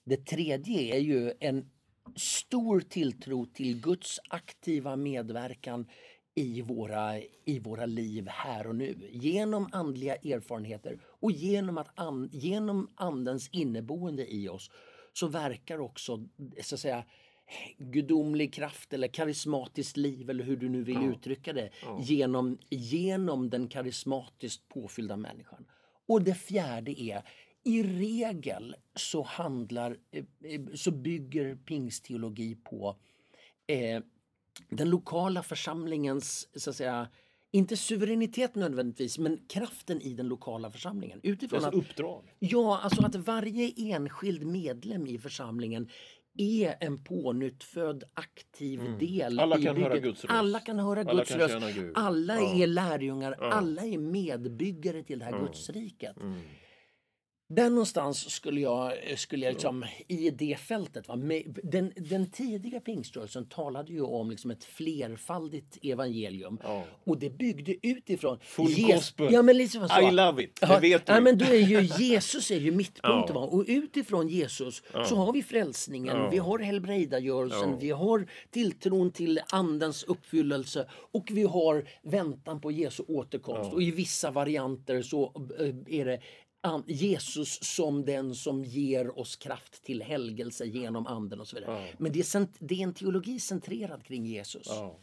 Det 0.04 0.26
tredje 0.26 0.96
är 0.96 1.00
ju 1.00 1.32
en 1.40 1.70
stor 2.16 2.80
tilltro 2.80 3.46
till 3.46 3.80
Guds 3.80 4.20
aktiva 4.28 4.96
medverkan 4.96 5.86
i 6.34 6.62
våra, 6.62 7.18
i 7.44 7.58
våra 7.58 7.86
liv 7.86 8.28
här 8.28 8.66
och 8.66 8.76
nu. 8.76 9.08
Genom 9.12 9.68
andliga 9.72 10.14
erfarenheter 10.14 11.00
och 11.04 11.32
genom, 11.32 11.78
att 11.78 11.98
an, 11.98 12.28
genom 12.32 12.88
Andens 12.94 13.48
inneboende 13.48 14.34
i 14.34 14.48
oss 14.48 14.70
så 15.12 15.26
verkar 15.26 15.80
också 15.80 16.28
så 16.62 16.74
att 16.74 16.80
säga, 16.80 17.04
gudomlig 17.78 18.54
kraft 18.54 18.92
eller 18.92 19.08
karismatiskt 19.08 19.96
liv 19.96 20.30
eller 20.30 20.44
hur 20.44 20.56
du 20.56 20.68
nu 20.68 20.82
vill 20.82 20.94
ja. 20.94 21.12
uttrycka 21.12 21.52
det 21.52 21.70
ja. 21.82 21.98
genom, 22.02 22.58
genom 22.70 23.50
den 23.50 23.68
karismatiskt 23.68 24.68
påfyllda 24.68 25.16
människan. 25.16 25.64
Och 26.06 26.22
det 26.22 26.34
fjärde 26.34 27.02
är 27.02 27.22
i 27.64 27.82
regel 27.82 28.76
så 28.94 29.22
handlar, 29.22 29.96
eh, 30.10 30.60
så 30.74 30.90
bygger 30.90 31.56
pingstteologi 31.56 32.54
på 32.54 32.96
eh, 33.66 34.00
den 34.68 34.90
lokala 34.90 35.42
församlingens, 35.42 36.48
så 36.54 36.70
att 36.70 36.76
säga, 36.76 37.08
inte 37.50 37.76
suveränitet 37.76 38.54
nödvändigtvis, 38.54 39.18
men 39.18 39.38
kraften 39.48 40.00
i 40.00 40.14
den 40.14 40.28
lokala 40.28 40.70
församlingen. 40.70 41.20
Utifrån 41.22 41.64
att, 41.64 41.74
uppdrag? 41.74 42.22
Ja, 42.38 42.80
alltså 42.82 43.06
att 43.06 43.14
varje 43.14 43.72
enskild 43.76 44.46
medlem 44.46 45.06
i 45.06 45.18
församlingen 45.18 45.88
är 46.38 46.76
en 46.80 47.04
pånyttfödd 47.04 48.04
aktiv 48.14 48.80
mm. 48.80 48.98
del 48.98 49.40
alla 49.40 49.60
kan 49.60 49.76
Höra 49.76 49.98
Guds 49.98 50.24
röst. 50.24 50.34
Alla 50.34 50.60
kan 50.60 50.78
höra 50.78 51.00
alla 51.00 51.12
Guds 51.12 51.30
kan 51.30 51.40
röst. 51.40 51.56
Alla 51.94 52.40
ja. 52.40 52.62
är 52.62 52.66
lärjungar. 52.66 53.36
Ja. 53.40 53.52
Alla 53.52 53.82
är 53.82 53.98
medbyggare 53.98 55.02
till 55.02 55.18
det 55.18 55.24
här 55.24 55.32
ja. 55.32 55.38
Gudsriket. 55.38 56.16
Mm. 56.16 56.40
Där 57.54 57.70
någonstans 57.70 58.30
skulle 58.30 58.60
jag, 58.60 58.92
skulle 59.16 59.46
jag 59.46 59.52
liksom, 59.52 59.84
i 60.08 60.30
det 60.30 60.58
fältet. 60.60 61.08
Va? 61.08 61.16
Den, 61.62 61.92
den 61.96 62.30
tidiga 62.30 62.80
pingströrelsen 62.80 63.48
talade 63.48 63.92
ju 63.92 64.02
om 64.02 64.30
liksom 64.30 64.50
ett 64.50 64.64
flerfaldigt 64.64 65.78
evangelium. 65.82 66.58
Ja. 66.62 66.84
Och 67.04 67.18
det 67.18 67.30
byggde 67.30 67.86
utifrån... 67.86 68.38
Full 68.42 68.86
gospel. 68.86 69.32
Ja, 69.32 69.42
men 69.42 69.56
liksom 69.56 69.88
så. 69.88 70.08
I 70.08 70.10
love 70.10 70.42
it, 70.42 70.60
det 70.60 70.66
Ja, 70.66 70.78
vet. 70.78 71.02
Ja, 71.06 71.20
men 71.20 71.38
då 71.38 71.44
är 71.44 71.68
ju 71.68 71.80
Jesus 71.80 72.50
är 72.50 72.58
ju 72.58 72.70
mittpunkten. 72.70 73.36
Ja. 73.36 73.42
Och 73.42 73.64
utifrån 73.68 74.28
Jesus 74.28 74.82
så 75.08 75.16
har 75.16 75.32
vi 75.32 75.42
frälsningen, 75.42 76.30
vi 76.30 76.38
har 76.38 76.58
helbrägdagörelsen, 76.58 77.78
vi 77.78 77.90
har 77.90 78.26
tilltron 78.50 79.10
till 79.10 79.40
andens 79.50 80.04
uppfyllelse 80.04 80.86
och 80.90 81.28
vi 81.32 81.42
har 81.42 81.88
väntan 82.02 82.60
på 82.60 82.70
Jesu 82.70 83.02
återkomst. 83.08 83.72
Och 83.72 83.82
i 83.82 83.90
vissa 83.90 84.30
varianter 84.30 85.02
så 85.02 85.32
eh, 85.58 86.00
är 86.00 86.04
det 86.04 86.20
Jesus 86.86 87.58
som 87.62 88.04
den 88.04 88.34
som 88.34 88.64
ger 88.64 89.18
oss 89.18 89.36
kraft 89.36 89.82
till 89.84 90.02
helgelse 90.02 90.64
genom 90.64 91.06
anden 91.06 91.40
och 91.40 91.48
så 91.48 91.56
vidare. 91.56 91.82
Ja. 91.86 91.94
Men 91.98 92.12
det 92.12 92.34
är, 92.34 92.46
det 92.58 92.74
är 92.74 92.82
en 92.82 92.94
teologi 92.94 93.40
centrerad 93.40 94.04
kring 94.04 94.26
Jesus. 94.26 94.66
Ja. 94.66 94.98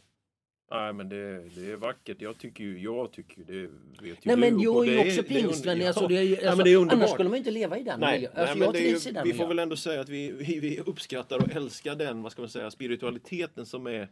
Nej, 0.72 0.92
men 0.92 1.08
det, 1.08 1.48
det 1.48 1.70
är 1.72 1.76
vackert. 1.76 2.16
Jag 2.20 2.38
tycker 2.38 2.64
ju, 2.64 2.78
jag 2.82 3.12
tycker 3.12 3.38
ju, 3.52 3.70
det 3.98 4.02
vet 4.04 4.10
ju 4.12 4.16
Nej 4.22 4.36
men 4.36 4.60
jag 4.60 4.88
är 4.88 4.92
ju 4.92 5.10
också 5.10 5.22
pingstvän. 5.22 5.86
Alltså, 5.86 6.02
ja. 6.02 6.08
det 6.08 6.16
är, 6.18 6.22
ju- 6.22 6.30
Ja, 6.30 6.36
alltså, 6.36 6.56
men 6.56 6.64
det 6.64 6.70
är 6.72 6.76
underbart. 6.76 6.98
annars 6.98 7.10
skulle 7.10 7.28
man 7.28 7.38
inte 7.38 7.50
leva 7.50 7.78
i 7.78 7.82
den 7.82 8.00
Nej, 8.00 8.12
miljön. 8.12 8.32
nej 8.34 8.42
Alltså, 8.42 8.58
men 8.58 8.64
jag 8.66 8.74
trivs 8.74 9.06
ju, 9.06 9.10
i 9.10 9.12
den 9.12 9.24
vi 9.24 9.30
får 9.30 9.34
miljön. 9.34 9.48
väl 9.48 9.58
ändå 9.58 9.76
säga 9.76 10.00
att 10.00 10.08
vi, 10.08 10.30
vi, 10.32 10.60
vi 10.60 10.78
uppskattar 10.80 11.38
och 11.38 11.50
älskar 11.56 11.94
den, 11.94 12.22
vad 12.22 12.32
ska 12.32 12.42
man 12.42 12.48
säga, 12.48 12.70
spiritualiteten 12.70 13.66
som 13.66 13.86
är 13.86 14.08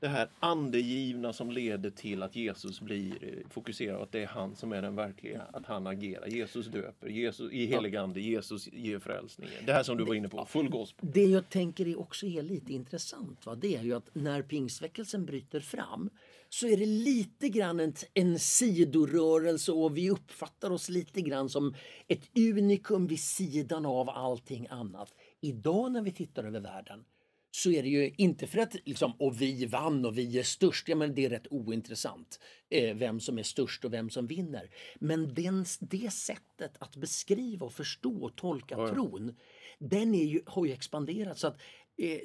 det 0.00 0.08
här 0.08 0.28
andegivna 0.40 1.32
som 1.32 1.50
leder 1.50 1.90
till 1.90 2.22
att 2.22 2.36
Jesus 2.36 2.80
blir 2.80 3.12
eh, 3.22 3.48
fokuserad 3.50 4.02
att 4.02 4.12
det 4.12 4.22
är 4.22 4.26
han 4.26 4.56
som 4.56 4.72
är 4.72 4.82
den 4.82 4.96
verkliga, 4.96 5.42
att 5.52 5.66
han 5.66 5.86
agerar. 5.86 6.26
Jesus 6.26 6.66
döper, 6.66 7.08
Jesus 7.08 7.52
i 7.52 7.66
helig 7.66 7.96
ande, 7.96 8.20
Jesus 8.20 8.68
ger 8.72 8.98
frälsningen. 8.98 9.66
Det 9.66 9.72
här 9.72 9.82
som 9.82 9.96
du 9.96 10.04
var 10.04 10.14
inne 10.14 10.28
på, 10.28 10.44
full 10.44 10.68
gospel. 10.68 11.10
Det 11.12 11.24
jag 11.24 11.48
tänker 11.48 11.88
är 11.88 12.00
också 12.00 12.26
är 12.26 12.42
lite 12.42 12.72
intressant. 12.72 13.46
Va? 13.46 13.54
Det 13.54 13.76
är 13.76 13.82
ju 13.82 13.94
att 13.94 14.10
när 14.12 14.42
pingstväckelsen 14.42 15.26
bryter 15.26 15.60
fram 15.60 16.10
så 16.48 16.66
är 16.66 16.76
det 16.76 16.86
lite 16.86 17.48
grann 17.48 17.80
en, 17.80 17.92
en 18.14 18.38
sidorörelse 18.38 19.72
och 19.72 19.96
vi 19.96 20.10
uppfattar 20.10 20.70
oss 20.70 20.88
lite 20.88 21.20
grann 21.20 21.48
som 21.48 21.74
ett 22.08 22.38
unikum 22.38 23.06
vid 23.06 23.20
sidan 23.20 23.86
av 23.86 24.10
allting 24.10 24.66
annat. 24.70 25.14
Idag 25.40 25.92
när 25.92 26.02
vi 26.02 26.12
tittar 26.12 26.44
över 26.44 26.60
världen 26.60 27.04
så 27.50 27.70
är 27.70 27.82
det 27.82 27.88
ju 27.88 28.10
inte 28.16 28.46
för 28.46 28.58
att 28.58 28.74
liksom, 28.84 29.12
och 29.18 29.40
vi 29.40 29.66
vann 29.66 30.04
och 30.04 30.18
vi 30.18 30.38
är 30.38 30.42
störst, 30.42 30.88
ja, 30.88 30.96
men 30.96 31.14
det 31.14 31.24
är 31.24 31.30
rätt 31.30 31.46
ointressant 31.50 32.40
eh, 32.70 32.96
vem 32.96 33.20
som 33.20 33.38
är 33.38 33.42
störst 33.42 33.84
och 33.84 33.92
vem 33.92 34.10
som 34.10 34.26
vinner. 34.26 34.70
Men 34.98 35.34
den, 35.34 35.64
det 35.80 36.12
sättet 36.12 36.76
att 36.78 36.96
beskriva 36.96 37.66
och 37.66 37.72
förstå 37.72 38.24
och 38.24 38.36
tolka 38.36 38.74
Ja, 38.78 38.88
tron, 38.88 39.36
den 39.78 40.14
är 40.14 40.24
ju, 40.24 40.42
har 40.46 40.66
ju 40.66 40.72
expanderat. 40.72 41.38
Så 41.38 41.46
att, 41.46 41.60
eh, 41.96 42.20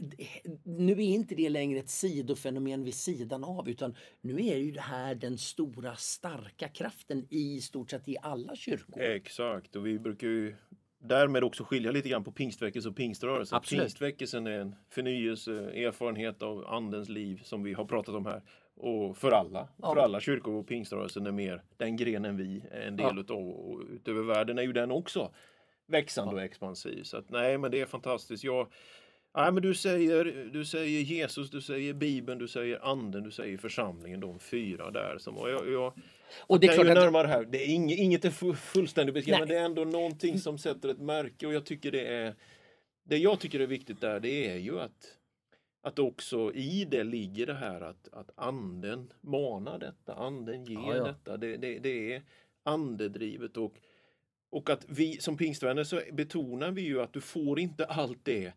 nu 0.63 0.91
är 0.91 0.99
inte 0.99 1.35
det 1.35 1.49
längre 1.49 1.79
ett 1.79 1.89
sidofenomen 1.89 2.83
vid 2.83 2.95
sidan 2.95 3.43
av 3.43 3.69
utan 3.69 3.95
nu 4.21 4.45
är 4.45 4.57
ju 4.57 4.71
det 4.71 4.81
här 4.81 5.15
den 5.15 5.37
stora 5.37 5.95
starka 5.95 6.67
kraften 6.67 7.27
i 7.29 7.61
stort 7.61 7.91
sett 7.91 8.07
i 8.07 8.17
alla 8.21 8.55
kyrkor. 8.55 9.01
Exakt, 9.01 9.75
och 9.75 9.85
vi 9.85 9.99
brukar 9.99 10.27
ju 10.27 10.55
därmed 11.03 11.43
också 11.43 11.63
skilja 11.63 11.91
lite 11.91 12.09
grann 12.09 12.23
på 12.23 12.31
pingstväckelse 12.31 12.89
och 12.89 12.95
pingströrelse. 12.95 13.55
Absolut. 13.55 13.81
Pingstväckelsen 13.81 14.47
är 14.47 14.59
en 14.59 14.75
förnyelse, 14.89 15.51
erfarenhet 15.71 16.43
av 16.43 16.67
andens 16.67 17.09
liv 17.09 17.41
som 17.43 17.63
vi 17.63 17.73
har 17.73 17.85
pratat 17.85 18.15
om 18.15 18.25
här. 18.25 18.41
Och 18.75 19.17
för 19.17 19.31
alla, 19.31 19.67
Ja. 19.77 19.93
för 19.93 20.01
alla 20.01 20.19
kyrkor 20.19 20.53
och 20.53 20.67
pingströrelsen 20.67 21.25
är 21.25 21.31
mer 21.31 21.63
den 21.77 21.95
grenen 21.97 22.37
vi 22.37 22.65
är 22.71 22.81
en 22.81 22.95
del 22.95 23.19
utav. 23.19 23.49
Och 23.49 23.81
utöver 23.91 24.23
världen 24.23 24.57
är 24.57 24.63
ju 24.63 24.73
den 24.73 24.91
också 24.91 25.31
växande 25.87 26.35
och 26.35 26.41
expansiv. 26.41 27.03
Så 27.03 27.17
att, 27.17 27.29
nej, 27.29 27.57
men 27.57 27.71
det 27.71 27.81
är 27.81 27.85
fantastiskt. 27.85 28.43
Jag, 28.43 28.67
nej, 29.35 29.51
men 29.51 29.63
du, 29.63 29.73
säger, 29.73 30.49
du 30.53 30.65
säger 30.65 31.01
Jesus, 31.01 31.49
du 31.49 31.61
säger 31.61 31.93
Bibeln, 31.93 32.39
du 32.39 32.47
säger 32.47 32.79
Anden, 32.91 33.23
du 33.23 33.31
säger 33.31 33.57
församlingen. 33.57 34.19
De 34.19 34.39
fyra 34.39 34.91
där. 34.91 35.17
Som, 35.17 35.37
och 35.37 35.49
jag, 35.49 35.71
jag, 35.71 35.93
Och 36.39 36.59
det 36.59 36.67
är 36.67 36.77
ju 36.77 36.83
klart 36.83 36.97
närmare 36.97 37.27
här. 37.27 37.43
Det 37.45 37.57
är 37.63 37.67
inget, 37.67 37.99
inget 37.99 38.25
är 38.25 38.29
fu- 38.29 38.55
fullständigt 38.55 39.13
beskrivet, 39.13 39.39
men 39.39 39.47
det 39.49 39.55
är 39.57 39.65
ändå 39.65 39.83
någonting 39.83 40.39
som 40.39 40.57
sätter 40.57 40.89
ett 40.89 40.99
märke 40.99 41.47
och 41.47 41.53
jag 41.53 41.65
tycker 41.65 41.91
det 41.91 42.07
är 42.07 42.35
det 43.03 43.17
jag 43.17 43.39
tycker 43.39 43.59
är 43.59 43.67
viktigt 43.67 44.01
där 44.01 44.19
det 44.19 44.49
är 44.51 44.57
ju 44.57 44.79
att 44.79 45.17
att 45.85 45.99
också 45.99 46.53
i 46.53 46.85
det 46.91 47.03
ligger 47.03 47.45
det 47.45 47.53
här 47.53 47.81
att, 47.81 48.07
att 48.11 48.29
anden 48.35 49.13
manar 49.21 49.79
detta, 49.79 50.13
anden 50.13 50.65
ger 50.65 50.75
Ja, 50.75 50.95
ja. 50.97 51.03
detta. 51.03 51.37
Det, 51.37 51.57
det, 51.57 51.79
det 51.79 52.13
är 52.13 52.21
andedrivet 52.63 53.57
och, 53.57 53.73
och 54.49 54.69
att 54.69 54.85
vi 54.89 55.17
som 55.17 55.37
pingstvänner 55.37 55.83
så 55.83 56.01
betonar 56.11 56.71
vi 56.71 56.81
ju 56.81 57.01
att 57.01 57.13
du 57.13 57.21
får 57.21 57.59
inte 57.59 57.85
allt 57.85 58.19
det 58.23 58.53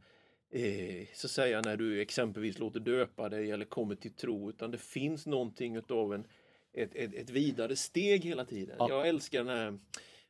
eh, 0.56 1.06
så 1.14 1.28
säga 1.28 1.60
när 1.60 1.76
du 1.76 2.00
exempelvis 2.00 2.58
låter 2.58 2.80
döpa 2.80 3.28
dig 3.28 3.50
eller 3.50 3.64
kommer 3.64 3.94
till 3.94 4.12
tro 4.12 4.50
utan 4.50 4.70
det 4.70 4.78
finns 4.78 5.26
någonting 5.26 5.76
utav 5.76 6.14
en 6.14 6.26
ett, 6.72 6.94
ett, 6.94 7.14
ett 7.14 7.30
vidare 7.30 7.76
steg 7.76 8.24
hela 8.24 8.44
tiden. 8.44 8.76
Ja. 8.78 8.88
Jag 8.90 9.08
älskar 9.08 9.38
den 9.44 9.48
här 9.56 9.78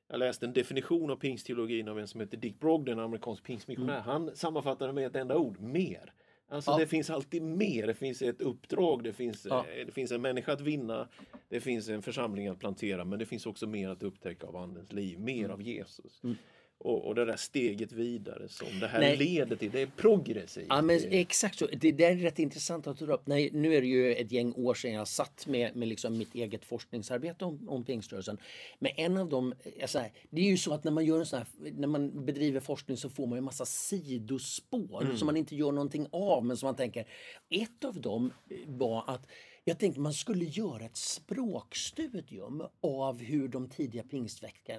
jag 0.08 0.18
läste 0.18 0.46
en 0.46 0.52
definition 0.52 1.10
av 1.10 1.16
pingstteologin 1.16 1.88
av 1.88 1.98
en 1.98 2.08
som 2.08 2.20
heter 2.20 2.36
Dick 2.36 2.60
Brogden, 2.60 2.98
en 2.98 3.04
amerikansk 3.04 3.44
pingstmissionär. 3.44 4.00
Han 4.00 4.36
sammanfattar 4.36 4.86
det 4.86 4.92
med 4.92 5.06
ett 5.06 5.16
enda 5.16 5.36
ord, 5.36 5.60
mer. 5.60 6.12
Alltså 6.48 6.70
Mm. 6.70 6.78
Ja. 6.80 6.84
det 6.84 6.90
finns 6.90 7.10
alltid 7.10 7.42
mer. 7.42 7.86
Det 7.86 7.94
finns 7.94 8.22
ett 8.22 8.40
uppdrag, 8.40 9.04
det 9.04 9.12
finns, 9.12 9.46
Ja. 9.50 9.66
eh, 9.66 9.86
det 9.86 9.92
finns 9.92 10.12
en 10.12 10.22
människa 10.22 10.52
att 10.52 10.60
vinna, 10.60 11.08
det 11.48 11.60
finns 11.60 11.88
en 11.88 12.02
församling 12.02 12.48
att 12.48 12.58
plantera, 12.58 13.04
men 13.04 13.18
det 13.18 13.26
finns 13.26 13.46
också 13.46 13.66
mer 13.66 13.88
att 13.88 14.02
upptäcka 14.02 14.46
av 14.46 14.56
Andens 14.56 14.92
liv, 14.92 15.20
mer 15.20 15.48
av 15.48 15.62
Jesus. 15.62 16.20
Mm. 16.24 16.36
Och, 16.78 17.06
och 17.06 17.14
det 17.14 17.24
där 17.24 17.36
steget 17.36 17.92
vidare 17.92 18.48
som 18.48 18.80
det 18.80 18.86
här 18.86 19.00
Nej. 19.00 19.16
leder 19.16 19.56
till, 19.56 19.70
det 19.70 19.80
är 19.80 19.86
progressivt. 19.86 20.66
Ja, 20.68 20.82
men 20.82 20.98
Det- 20.98 21.20
exakt 21.20 21.58
så. 21.58 21.66
Det 21.66 21.92
där 21.92 22.10
är 22.10 22.16
rätt 22.16 22.38
intressant 22.38 22.86
att 22.86 22.98
ta 22.98 23.04
upp. 23.04 23.26
Nej, 23.26 23.50
nu 23.52 23.74
är 23.74 23.80
det 23.80 23.86
ju 23.86 24.14
ett 24.14 24.32
gäng 24.32 24.52
år 24.52 24.74
sedan 24.74 24.92
jag 24.92 25.08
satt 25.08 25.46
med, 25.46 25.76
med 25.76 25.88
liksom 25.88 26.18
mitt 26.18 26.34
eget 26.34 26.64
forskningsarbete 26.64 27.44
om, 27.44 27.68
om 27.68 27.84
pingströrelsen. 27.84 28.38
Men 28.78 28.92
en 28.96 29.16
av 29.16 29.28
dem, 29.28 29.54
säger, 29.86 30.12
det 30.30 30.40
är 30.40 30.44
ju 30.50 30.56
så 30.56 30.72
att 30.74 30.84
när 30.84 30.92
man 30.92 31.04
gör 31.04 31.18
en 31.18 31.26
sån 31.26 31.38
här, 31.38 31.46
när 31.72 31.88
man 31.88 32.24
bedriver 32.26 32.60
forskning 32.60 32.96
så 32.96 33.10
får 33.10 33.26
man 33.26 33.38
en 33.38 33.44
massa 33.44 33.64
sidospår 33.66 35.16
som 35.16 35.26
man 35.26 35.36
inte 35.36 35.56
gör 35.56 35.72
någonting 35.72 36.06
av 36.12 36.44
men 36.44 36.56
som 36.56 36.66
man 36.66 36.76
tänker. 36.76 37.06
Ett 37.50 37.84
av 37.84 38.00
dem 38.00 38.32
var 38.66 39.04
att 39.06 39.26
jag 39.64 39.78
tänkte 39.78 40.00
man 40.00 40.12
skulle 40.14 40.44
göra 40.44 40.84
ett 40.84 40.96
språkstudium 40.96 42.62
av 42.80 43.18
hur 43.20 43.48
de 43.48 43.68
tidiga 43.68 44.04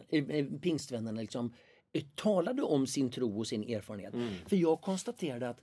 eh, 0.09 0.23
eh, 0.29 0.45
pingstvännerna 0.45 1.21
liksom 1.21 1.53
talade 2.15 2.61
om 2.61 2.87
sin 2.87 3.11
tro 3.11 3.39
och 3.39 3.47
sin 3.47 3.63
erfarenhet. 3.63 4.13
För 4.47 4.55
jag 4.55 4.81
konstaterade 4.81 5.49
att 5.49 5.61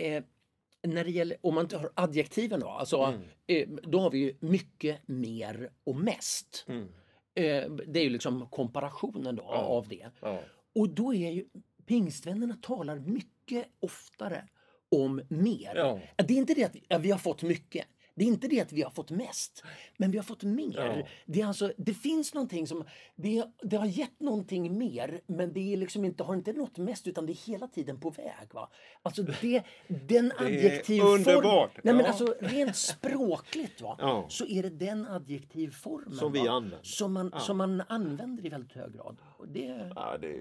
eh, 0.00 0.24
när 0.86 1.04
det 1.04 1.10
gäller, 1.10 1.36
om 1.40 1.54
man 1.54 1.68
tar 1.68 1.90
adjektiven 1.94 2.60
då, 2.60 2.68
alltså, 2.68 3.20
eh, 3.46 3.68
då 3.68 4.00
har 4.00 4.10
vi 4.10 4.18
ju 4.18 4.36
mycket, 4.40 5.08
mer 5.08 5.70
och 5.84 5.96
mest. 5.96 6.64
Mm. 6.68 6.88
Eh, 7.34 7.70
det 7.70 8.00
är 8.00 8.04
ju 8.04 8.10
liksom 8.10 8.48
komparationen 8.50 9.36
då 9.36 9.42
av 9.42 9.88
det. 9.88 10.10
Ja. 10.20 10.40
Och 10.74 10.88
då 10.88 11.14
är 11.14 11.30
ju 11.30 11.44
pingstvännerna 11.86 12.56
talar 12.62 12.98
mycket 12.98 13.66
oftare 13.80 14.48
om 14.90 15.22
mer. 15.28 15.72
Ja. 15.76 16.00
Det 16.16 16.34
är 16.34 16.38
inte 16.38 16.54
det 16.54 16.64
att 16.64 16.74
vi, 16.74 16.84
ja, 16.88 16.98
vi 16.98 17.10
har 17.10 17.18
fått 17.18 17.42
mycket. 17.42 17.86
Det 18.16 18.24
är 18.24 18.28
inte 18.28 18.48
det 18.48 18.60
att 18.60 18.72
vi 18.72 18.82
har 18.82 18.90
fått 18.90 19.10
mest, 19.10 19.64
men 19.96 20.10
vi 20.10 20.18
har 20.18 20.22
fått 20.24 20.42
mer. 20.42 20.96
Ja. 20.98 21.06
Det, 21.26 21.40
är 21.40 21.46
alltså, 21.46 21.72
det 21.76 21.94
finns 21.94 22.34
någonting 22.34 22.66
som... 22.66 22.84
Det, 23.16 23.44
det 23.62 23.76
har 23.76 23.86
gett 23.86 24.20
någonting 24.20 24.78
mer, 24.78 25.20
men 25.26 25.52
det 25.52 25.72
är 25.72 25.76
liksom 25.76 26.04
inte, 26.04 26.22
har 26.22 26.34
inte 26.34 26.52
nått 26.52 26.78
mest 26.78 27.06
utan 27.06 27.26
det 27.26 27.32
är 27.32 27.46
hela 27.46 27.68
tiden 27.68 28.00
på 28.00 28.10
väg. 28.10 28.48
Va? 28.54 28.70
Alltså 29.02 29.22
det, 29.22 29.62
den 29.88 30.32
adjektivform... 30.38 31.08
underbart. 31.14 31.70
Nej, 31.84 31.94
men 31.94 32.04
Ja. 32.04 32.08
alltså, 32.08 32.34
rent 32.40 32.76
språkligt 32.76 33.80
va? 33.80 33.96
Ja. 34.06 34.26
så 34.28 34.46
är 34.46 34.62
det 34.62 34.70
den 34.70 35.06
adjektivformen 35.06 36.14
Som 36.14 36.32
vi 36.32 36.38
va? 36.38 36.50
använder. 36.50 36.78
Som, 36.82 37.12
man, 37.12 37.32
som 37.38 37.56
man 37.56 37.82
använder 37.88 38.46
i 38.46 38.48
väldigt 38.48 38.72
hög 38.72 38.92
grad. 38.94 39.16
Det, 39.44 39.90
Ja, 39.94 40.18
det, 40.20 40.32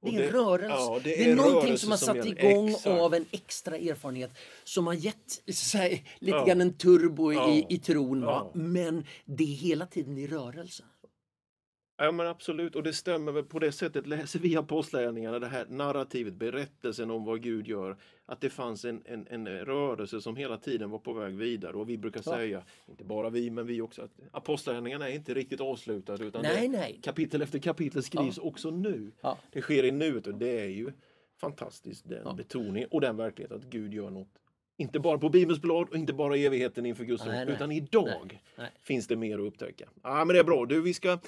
det 0.00 0.16
är 0.16 0.22
en 0.26 0.30
rörelse. 0.32 0.66
ja, 0.68 1.00
det, 1.04 1.22
är 1.30 1.36
någonting 1.36 1.60
rörelse 1.62 1.78
som 1.82 1.90
har 1.90 1.98
satt 1.98 2.16
gäller. 2.16 2.44
igång 2.44 2.68
Exakt. 2.68 2.86
av 2.86 3.14
en 3.14 3.26
extra 3.30 3.76
erfarenhet 3.76 4.30
som 4.64 4.86
har 4.86 4.94
gett 4.94 5.42
säga, 5.54 5.98
lite 6.18 6.36
Ja. 6.36 6.44
grann 6.44 6.60
en 6.60 6.72
turbo 6.74 7.32
i, 7.32 7.66
i 7.68 7.78
tron. 7.78 8.26
Men 8.54 9.04
det 9.24 9.44
är 9.44 9.56
hela 9.56 9.86
tiden 9.86 10.18
i 10.18 10.26
rörelse. 10.26 10.84
Ja 11.96 12.12
men 12.12 12.26
absolut, 12.26 12.76
och 12.76 12.82
det 12.82 12.92
stämmer 12.92 13.32
väl 13.32 13.44
på 13.44 13.58
det 13.58 13.72
sättet 13.72 14.06
läser 14.06 14.38
vi 14.38 14.56
apostlagärningarna, 14.56 15.38
det 15.38 15.46
här 15.46 15.66
narrativet, 15.68 16.34
berättelsen 16.34 17.10
om 17.10 17.24
vad 17.24 17.42
Gud 17.42 17.68
gör, 17.68 17.96
att 18.26 18.40
det 18.40 18.50
fanns 18.50 18.84
en, 18.84 19.02
en, 19.06 19.26
en 19.30 19.48
rörelse 19.48 20.20
som 20.20 20.36
hela 20.36 20.56
tiden 20.58 20.90
var 20.90 20.98
på 20.98 21.12
väg 21.12 21.34
vidare 21.34 21.72
och 21.76 21.88
vi 21.88 21.98
brukar 21.98 22.22
Ja. 22.26 22.32
säga, 22.32 22.62
inte 22.86 23.04
bara 23.04 23.30
vi 23.30 23.50
men 23.50 23.66
vi 23.66 23.80
också, 23.80 24.02
att 24.02 24.10
apostlagärningarna 24.30 25.08
är 25.08 25.14
inte 25.14 25.34
riktigt 25.34 25.60
avslutade 25.60 26.24
utan 26.24 26.42
Nej, 26.42 26.68
det, 26.68 26.78
nej. 26.78 27.00
kapitel 27.02 27.42
efter 27.42 27.58
kapitel 27.58 28.02
skrivs 28.02 28.38
också 28.38 28.70
nu. 28.70 29.12
Ja. 29.20 29.38
Det 29.52 29.60
sker 29.60 29.84
i 29.84 29.90
nuet 29.90 30.26
och 30.26 30.34
det 30.34 30.60
är 30.60 30.68
ju 30.68 30.92
fantastiskt 31.40 32.08
den 32.08 32.22
Ja. 32.24 32.32
betoning 32.32 32.86
och 32.90 33.00
den 33.00 33.16
verklighet 33.16 33.52
att 33.52 33.64
Gud 33.64 33.94
gör 33.94 34.10
något 34.10 34.28
inte 34.76 35.00
bara 35.00 35.18
på 35.18 35.28
Bibelns 35.28 35.62
blad 35.62 35.88
och 35.88 35.96
inte 35.96 36.12
bara 36.12 36.36
i 36.36 36.46
evigheten 36.46 36.86
inför 36.86 37.04
Guds 37.04 37.26
nej. 37.26 37.46
utan 37.48 37.72
idag 37.72 38.42
Nej. 38.58 38.70
finns 38.80 39.06
det 39.06 39.16
mer 39.16 39.38
att 39.38 39.44
upptäcka. 39.46 39.88
Ja, 40.02 40.24
men 40.24 40.34
det 40.34 40.38
är 40.40 40.44
bra. 40.44 40.66
Du, 40.66 40.80
vi 40.80 40.94
ska 40.94 41.18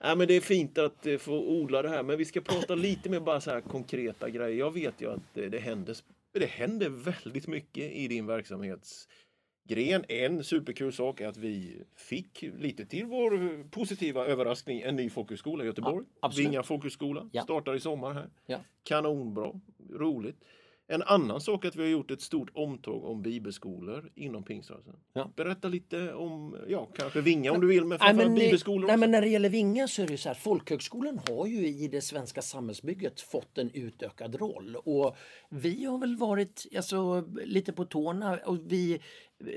Ja, 0.00 0.14
men 0.14 0.28
det 0.28 0.34
är 0.34 0.40
fint 0.40 0.78
att 0.78 1.06
eh, 1.06 1.18
få 1.18 1.48
odla 1.48 1.82
det 1.82 1.88
här, 1.88 2.02
men 2.02 2.18
vi 2.18 2.24
ska 2.24 2.40
prata 2.40 2.74
lite 2.74 3.10
mer 3.10 3.20
bara 3.20 3.40
så 3.40 3.50
här 3.50 3.60
konkreta 3.60 4.30
grejer. 4.30 4.58
Jag 4.58 4.74
vet 4.74 5.00
ju 5.00 5.10
att 5.10 5.36
eh, 5.38 5.44
det 5.44 5.58
händer, 5.58 5.96
det 6.32 6.46
händer 6.46 6.88
väldigt 6.88 7.46
mycket 7.46 7.92
i 7.92 8.08
din 8.08 8.26
verksamhetsgren. 8.26 10.04
En 10.08 10.44
superkul 10.44 10.92
sak 10.92 11.20
är 11.20 11.28
att 11.28 11.36
vi 11.36 11.82
fick 11.96 12.42
lite 12.42 12.86
till 12.86 13.06
vår 13.06 13.64
positiva 13.70 14.26
överraskning 14.26 14.80
en 14.80 14.96
ny 14.96 15.10
folkhögskola 15.10 15.64
i 15.64 15.66
Göteborg. 15.66 16.06
Ja. 16.20 16.32
Vinga 16.36 16.62
folkhögskola. 16.62 17.30
Ja. 17.32 17.42
Startar 17.42 17.74
i 17.74 17.80
sommar 17.80 18.12
här. 18.12 18.30
Ja. 18.46 18.58
Kanonbra, 18.82 19.60
roligt. 19.92 20.44
En 20.90 21.02
annan 21.02 21.40
sak 21.40 21.64
är 21.64 21.68
att 21.68 21.76
vi 21.76 21.82
har 21.82 21.88
gjort 21.88 22.10
ett 22.10 22.20
stort 22.20 22.50
omtåg 22.54 23.04
om 23.04 23.22
bibelskolor 23.22 24.10
inom 24.14 24.42
pingströrelsen. 24.42 24.96
Ja. 25.12 25.30
Berätta 25.36 25.68
lite 25.68 26.14
om, 26.14 26.56
ja 26.68 26.88
kanske 26.94 27.20
Vinga 27.20 27.52
om 27.52 27.60
du 27.60 27.66
vill, 27.66 27.84
men 27.84 27.98
framförallt 27.98 28.34
bibelskolor 28.34 28.86
nej, 28.86 28.94
också. 28.94 29.00
men 29.00 29.10
när 29.10 29.20
det 29.20 29.28
gäller 29.28 29.48
Vinga 29.48 29.88
så 29.88 30.02
är 30.02 30.06
det 30.06 30.18
så 30.18 30.28
här, 30.28 30.34
folkhögskolan 30.34 31.20
har 31.28 31.46
ju 31.46 31.66
i 31.66 31.88
det 31.88 32.00
svenska 32.00 32.42
samhällsbygget 32.42 33.20
fått 33.20 33.58
en 33.58 33.70
utökad 33.70 34.34
roll. 34.34 34.76
Och 34.76 35.16
vi 35.48 35.84
har 35.84 35.98
väl 35.98 36.16
varit 36.16 36.66
alltså, 36.76 37.28
lite 37.44 37.72
på 37.72 37.84
tårna 37.84 38.38
och 38.46 38.58
vi, 38.72 39.00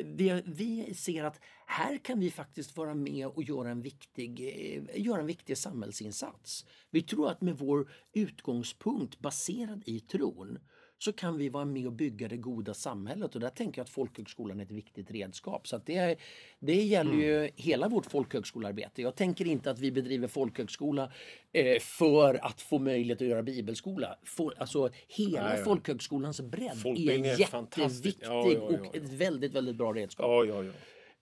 vi, 0.06 0.42
vi 0.46 0.94
ser 0.94 1.24
att 1.24 1.40
här 1.66 1.98
kan 1.98 2.20
vi 2.20 2.32
faktiskt 2.32 2.78
vara 2.78 2.94
med 2.94 3.28
och 3.28 3.44
göra 3.44 3.70
en 3.70 3.82
viktig, 3.82 4.40
eh, 4.40 5.02
göra 5.02 5.20
en 5.20 5.28
viktig 5.28 5.58
samhällsinsats. 5.58 6.66
Vi 6.90 7.02
tror 7.02 7.30
att 7.30 7.42
med 7.42 7.58
vår 7.58 7.90
utgångspunkt 8.14 9.20
baserad 9.20 9.84
i 9.86 10.00
tron 10.00 10.60
så 11.04 11.14
kan 11.14 11.38
vi 11.38 11.50
vara 11.50 11.66
med 11.66 11.88
och 11.88 11.94
bygga 11.94 12.28
det 12.28 12.38
goda 12.38 12.74
samhället 12.74 13.36
och 13.36 13.42
där 13.42 13.50
tänker 13.50 13.80
jag 13.80 13.84
att 13.84 13.90
folkhögskolan 13.90 14.60
är 14.60 14.64
ett 14.64 14.72
viktigt 14.72 15.12
redskap. 15.12 15.68
Så 15.68 15.82
det, 15.86 16.20
det 16.60 16.84
gäller 16.84 17.14
ju 17.14 17.50
hela 17.56 17.90
vårt 17.90 18.06
folkhögskolearbete. 18.06 19.02
Jag 19.02 19.16
tänker 19.16 19.48
inte 19.48 19.72
att 19.72 19.80
vi 19.80 19.92
bedriver 19.92 20.28
folkhögskola 20.28 21.12
eh, 21.54 21.80
för 21.80 22.46
att 22.46 22.62
få 22.62 22.80
möjlighet 22.80 23.22
att 23.22 23.28
göra 23.28 23.44
bibelskola. 23.44 24.18
For, 24.24 24.54
alltså 24.58 24.90
hela 25.08 25.44
Nej, 25.44 25.58
ja. 25.58 25.64
folkhögskolans 25.64 26.42
bredd 26.42 26.78
Folkbildning 26.78 27.26
är 27.26 27.40
jätteviktig 27.40 28.16
Ja, 28.22 28.48
ja, 28.48 28.60
och 28.60 28.96
ett 28.96 29.10
väldigt, 29.10 29.54
väldigt 29.54 29.76
bra 29.76 29.94
redskap. 29.94 30.26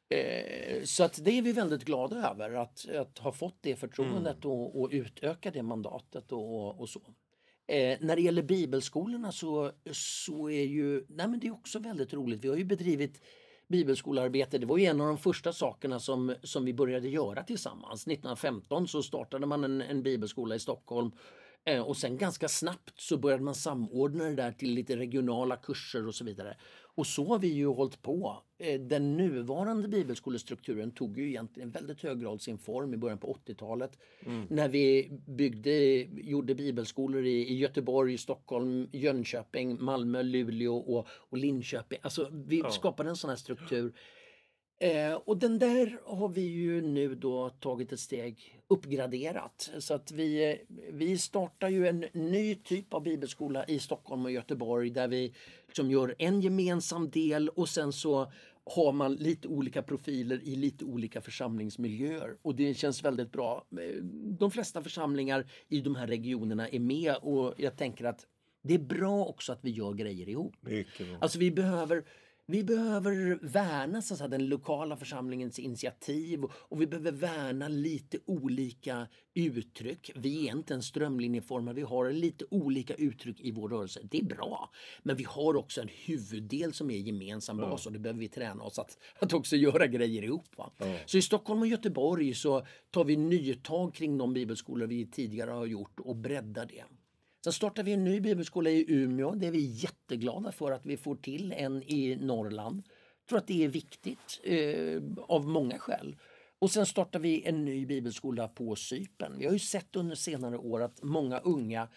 Eh, 0.09 0.83
så 0.83 1.03
att 1.03 1.25
det 1.25 1.31
är 1.31 1.41
vi 1.41 1.51
väldigt 1.51 1.85
glada 1.85 2.29
över 2.31 2.53
att, 2.53 2.89
att 2.89 3.17
ha 3.17 3.31
fått 3.31 3.57
det 3.61 3.75
förtroendet 3.75 4.45
Mm. 4.45 4.57
och, 4.57 4.81
och 4.81 4.89
utöka 4.91 5.51
det 5.51 5.63
mandatet 5.63 6.31
och, 6.31 6.81
och 6.81 6.89
så. 6.89 7.01
Eh, 7.69 7.97
när 8.01 8.15
det 8.15 8.21
gäller 8.21 8.43
bibelskolorna 8.43 9.31
så, 9.31 9.71
så 9.91 10.49
är 10.49 10.63
ju, 10.63 11.05
nej 11.09 11.27
men 11.27 11.39
det 11.39 11.47
är 11.47 11.53
också 11.53 11.79
väldigt 11.79 12.13
roligt. 12.13 12.43
Vi 12.43 12.47
har 12.47 12.55
ju 12.55 12.63
bedrivit 12.63 13.21
bibelskolearbete. 13.67 14.57
Det 14.57 14.65
var 14.65 14.77
ju 14.77 14.85
en 14.85 15.01
av 15.01 15.07
de 15.07 15.17
första 15.17 15.53
sakerna 15.53 15.99
som, 15.99 16.35
som 16.43 16.65
vi 16.65 16.73
började 16.73 17.09
göra 17.09 17.43
tillsammans. 17.43 18.07
1915 18.07 18.87
så 18.87 19.03
startade 19.03 19.45
man 19.45 19.63
en, 19.63 19.81
en 19.81 20.03
bibelskola 20.03 20.55
i 20.55 20.59
Stockholm 20.59 21.11
Eh, 21.65 21.81
Och 21.81 21.97
sen 21.97 22.17
ganska 22.17 22.47
snabbt 22.47 22.99
så 22.99 23.17
började 23.17 23.43
man 23.43 23.55
samordna 23.55 24.23
det 24.23 24.35
där 24.35 24.51
till 24.51 24.73
lite 24.73 24.97
regionala 24.97 25.55
kurser 25.55 26.07
och 26.07 26.15
så 26.15 26.25
vidare. 26.25 26.57
Och 26.99 27.07
så 27.07 27.25
har 27.25 27.39
vi 27.39 27.47
ju 27.47 27.67
hållit 27.67 28.01
på. 28.01 28.37
Eh, 28.57 28.79
Den 28.79 29.17
nuvarande 29.17 29.87
bibelskolestrukturen 29.87 30.91
tog 30.91 31.17
ju 31.17 31.27
egentligen 31.27 31.71
väldigt 31.71 32.01
hög 32.03 32.21
grad 32.21 32.41
sin 32.41 32.57
form 32.57 32.93
i 32.93 32.97
början 32.97 33.17
på 33.17 33.37
80-talet. 33.45 33.97
När 34.49 34.69
vi 34.69 35.11
byggde, 35.25 35.71
gjorde 36.21 36.55
bibelskolor 36.55 37.25
i, 37.25 37.47
i 37.49 37.57
Göteborg, 37.57 38.17
Stockholm, 38.17 38.87
Jönköping, 38.91 39.83
Malmö, 39.83 40.23
Luleå 40.23 40.77
och, 40.77 41.07
och 41.09 41.37
Linköping. 41.37 41.99
Alltså 42.01 42.29
vi 42.31 42.63
skapade 42.71 43.09
en 43.09 43.15
sån 43.15 43.29
här 43.29 43.37
struktur. 43.37 43.93
Eh, 44.79 45.13
och 45.13 45.37
den 45.37 45.59
där 45.59 45.99
har 46.05 46.29
vi 46.29 46.41
ju 46.41 46.81
nu 46.81 47.15
då 47.15 47.49
tagit 47.49 47.91
ett 47.91 47.99
steg 47.99 48.59
uppgraderat. 48.67 49.71
Så 49.79 49.93
att 49.93 50.11
vi, 50.11 50.57
vi 50.91 51.17
startar 51.17 51.69
ju 51.69 51.87
en 51.87 52.05
ny 52.13 52.55
typ 52.55 52.93
av 52.93 53.03
bibelskola 53.03 53.65
i 53.65 53.79
Stockholm 53.79 54.25
och 54.25 54.31
Göteborg 54.31 54.89
där 54.89 55.07
vi 55.07 55.33
liksom 55.67 55.91
gör 55.91 56.15
en 56.19 56.41
gemensam 56.41 57.09
del 57.09 57.49
och 57.49 57.69
sen 57.69 57.93
så 57.93 58.31
har 58.75 58.91
man 58.91 59.13
lite 59.15 59.47
olika 59.47 59.83
profiler 59.83 60.43
i 60.43 60.55
lite 60.55 60.85
olika 60.85 61.21
församlingsmiljöer. 61.21 62.37
Och 62.41 62.55
det 62.55 62.73
känns 62.73 63.03
väldigt 63.03 63.31
bra. 63.31 63.65
De 64.39 64.51
flesta 64.51 64.83
församlingar 64.83 65.45
i 65.67 65.81
de 65.81 65.95
här 65.95 66.07
regionerna 66.07 66.69
är 66.69 66.79
med 66.79 67.15
och 67.15 67.53
jag 67.57 67.77
tänker 67.77 68.05
att 68.05 68.25
det 68.61 68.73
är 68.73 68.79
bra 68.79 69.25
också 69.25 69.51
att 69.51 69.59
vi 69.61 69.71
gör 69.71 69.93
grejer 69.93 70.29
ihop. 70.29 70.55
Alltså 71.19 71.39
vi 71.39 71.51
behöver, 71.51 72.03
vi 72.49 72.63
behöver 72.63 73.39
värna 73.41 74.01
så 74.01 74.23
att 74.23 74.31
den 74.31 74.47
lokala 74.47 74.97
församlingens 74.97 75.59
initiativ 75.59 76.43
och, 76.43 76.51
och 76.55 76.81
vi 76.81 76.87
behöver 76.87 77.11
värna 77.11 77.67
lite 77.67 78.17
olika 78.25 79.07
uttryck. 79.33 80.11
Vi 80.15 80.47
är 80.47 80.51
inte 80.51 80.73
en 80.73 80.83
strömlinjeformad, 80.83 81.75
vi 81.75 81.81
har 81.81 82.11
lite 82.11 82.45
olika 82.49 82.93
uttryck 82.93 83.39
i 83.39 83.51
vår 83.51 83.69
rörelse. 83.69 83.99
Det 84.03 84.19
är 84.19 84.23
bra. 84.23 84.71
Men 85.03 85.15
vi 85.15 85.23
har 85.23 85.55
också 85.55 85.81
en 85.81 85.89
huvuddel 86.05 86.73
som 86.73 86.91
är 86.91 86.97
gemensam 86.97 87.57
bas 87.57 87.85
och 87.85 87.93
det 87.93 87.99
behöver 87.99 88.19
vi 88.19 88.29
träna 88.29 88.63
oss 88.63 88.79
att, 88.79 88.97
att 89.19 89.33
också 89.33 89.55
göra 89.55 89.87
grejer 89.87 90.23
ihop. 90.23 90.57
Va? 90.57 90.71
Så 91.05 91.17
i 91.17 91.21
Stockholm 91.21 91.61
och 91.61 91.67
Göteborg 91.67 92.33
så 92.33 92.65
tar 92.91 93.03
vi 93.03 93.17
nytag 93.17 93.93
kring 93.93 94.17
de 94.17 94.33
bibelskolor 94.33 94.87
vi 94.87 95.05
tidigare 95.05 95.51
har 95.51 95.65
gjort 95.65 95.99
och 95.99 96.15
breddar 96.15 96.65
det. 96.65 96.83
Sen 97.43 97.53
startar 97.53 97.83
vi 97.83 97.93
en 97.93 98.03
ny 98.03 98.19
bibelskola 98.19 98.69
i 98.69 98.85
Umeå. 98.87 99.35
Det 99.35 99.47
är 99.47 99.51
vi 99.51 99.65
jätteglada 99.65 100.51
för 100.51 100.71
att 100.71 100.85
vi 100.85 100.97
får 100.97 101.15
till 101.15 101.53
en 101.57 101.83
i 101.83 102.17
Norrland. 102.21 102.83
Jag 102.87 103.29
tror 103.29 103.37
att 103.39 103.47
det 103.47 103.63
är 103.63 103.67
viktigt 103.67 104.41
eh, 104.43 105.01
av 105.27 105.47
många 105.47 105.79
skäl. 105.79 106.15
Och 106.59 106.71
sen 106.71 106.85
startar 106.85 107.19
vi 107.19 107.43
en 107.45 107.65
ny 107.65 107.85
bibelskola 107.85 108.47
på 108.47 108.75
Cypern. 108.75 109.39
Vi 109.39 109.45
har 109.45 109.53
ju 109.53 109.59
sett 109.59 109.95
under 109.95 110.15
senare 110.15 110.57
år 110.57 110.81
att 110.81 111.03
många 111.03 111.39
unga 111.39 111.87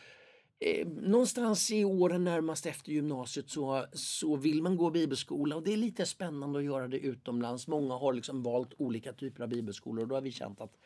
Eh, 0.65 0.87
någonstans 0.87 1.71
i 1.71 1.85
åren 1.85 2.25
närmast 2.25 2.67
efter 2.67 2.93
gymnasiet 2.93 3.51
så, 3.51 3.85
så 3.93 4.37
vill 4.37 4.63
man 4.63 4.77
gå 4.77 4.91
bibelskola 4.91 5.57
och 5.57 5.63
det 5.63 5.73
är 5.73 5.77
lite 5.77 6.07
spännande 6.07 6.59
att 6.59 6.65
göra 6.65 6.89
det 6.89 6.99
utomlands. 6.99 7.69
Många 7.69 7.95
har 7.95 8.13
liksom 8.13 8.43
valt 8.43 8.75
olika 8.79 9.13
typer 9.13 9.43
av 9.43 9.49
bibelskolor 9.49 10.03
och 10.03 10.09
då 10.09 10.15
har 10.15 10.23
vi 10.23 10.33
känt 10.33 10.61
att 10.61 10.77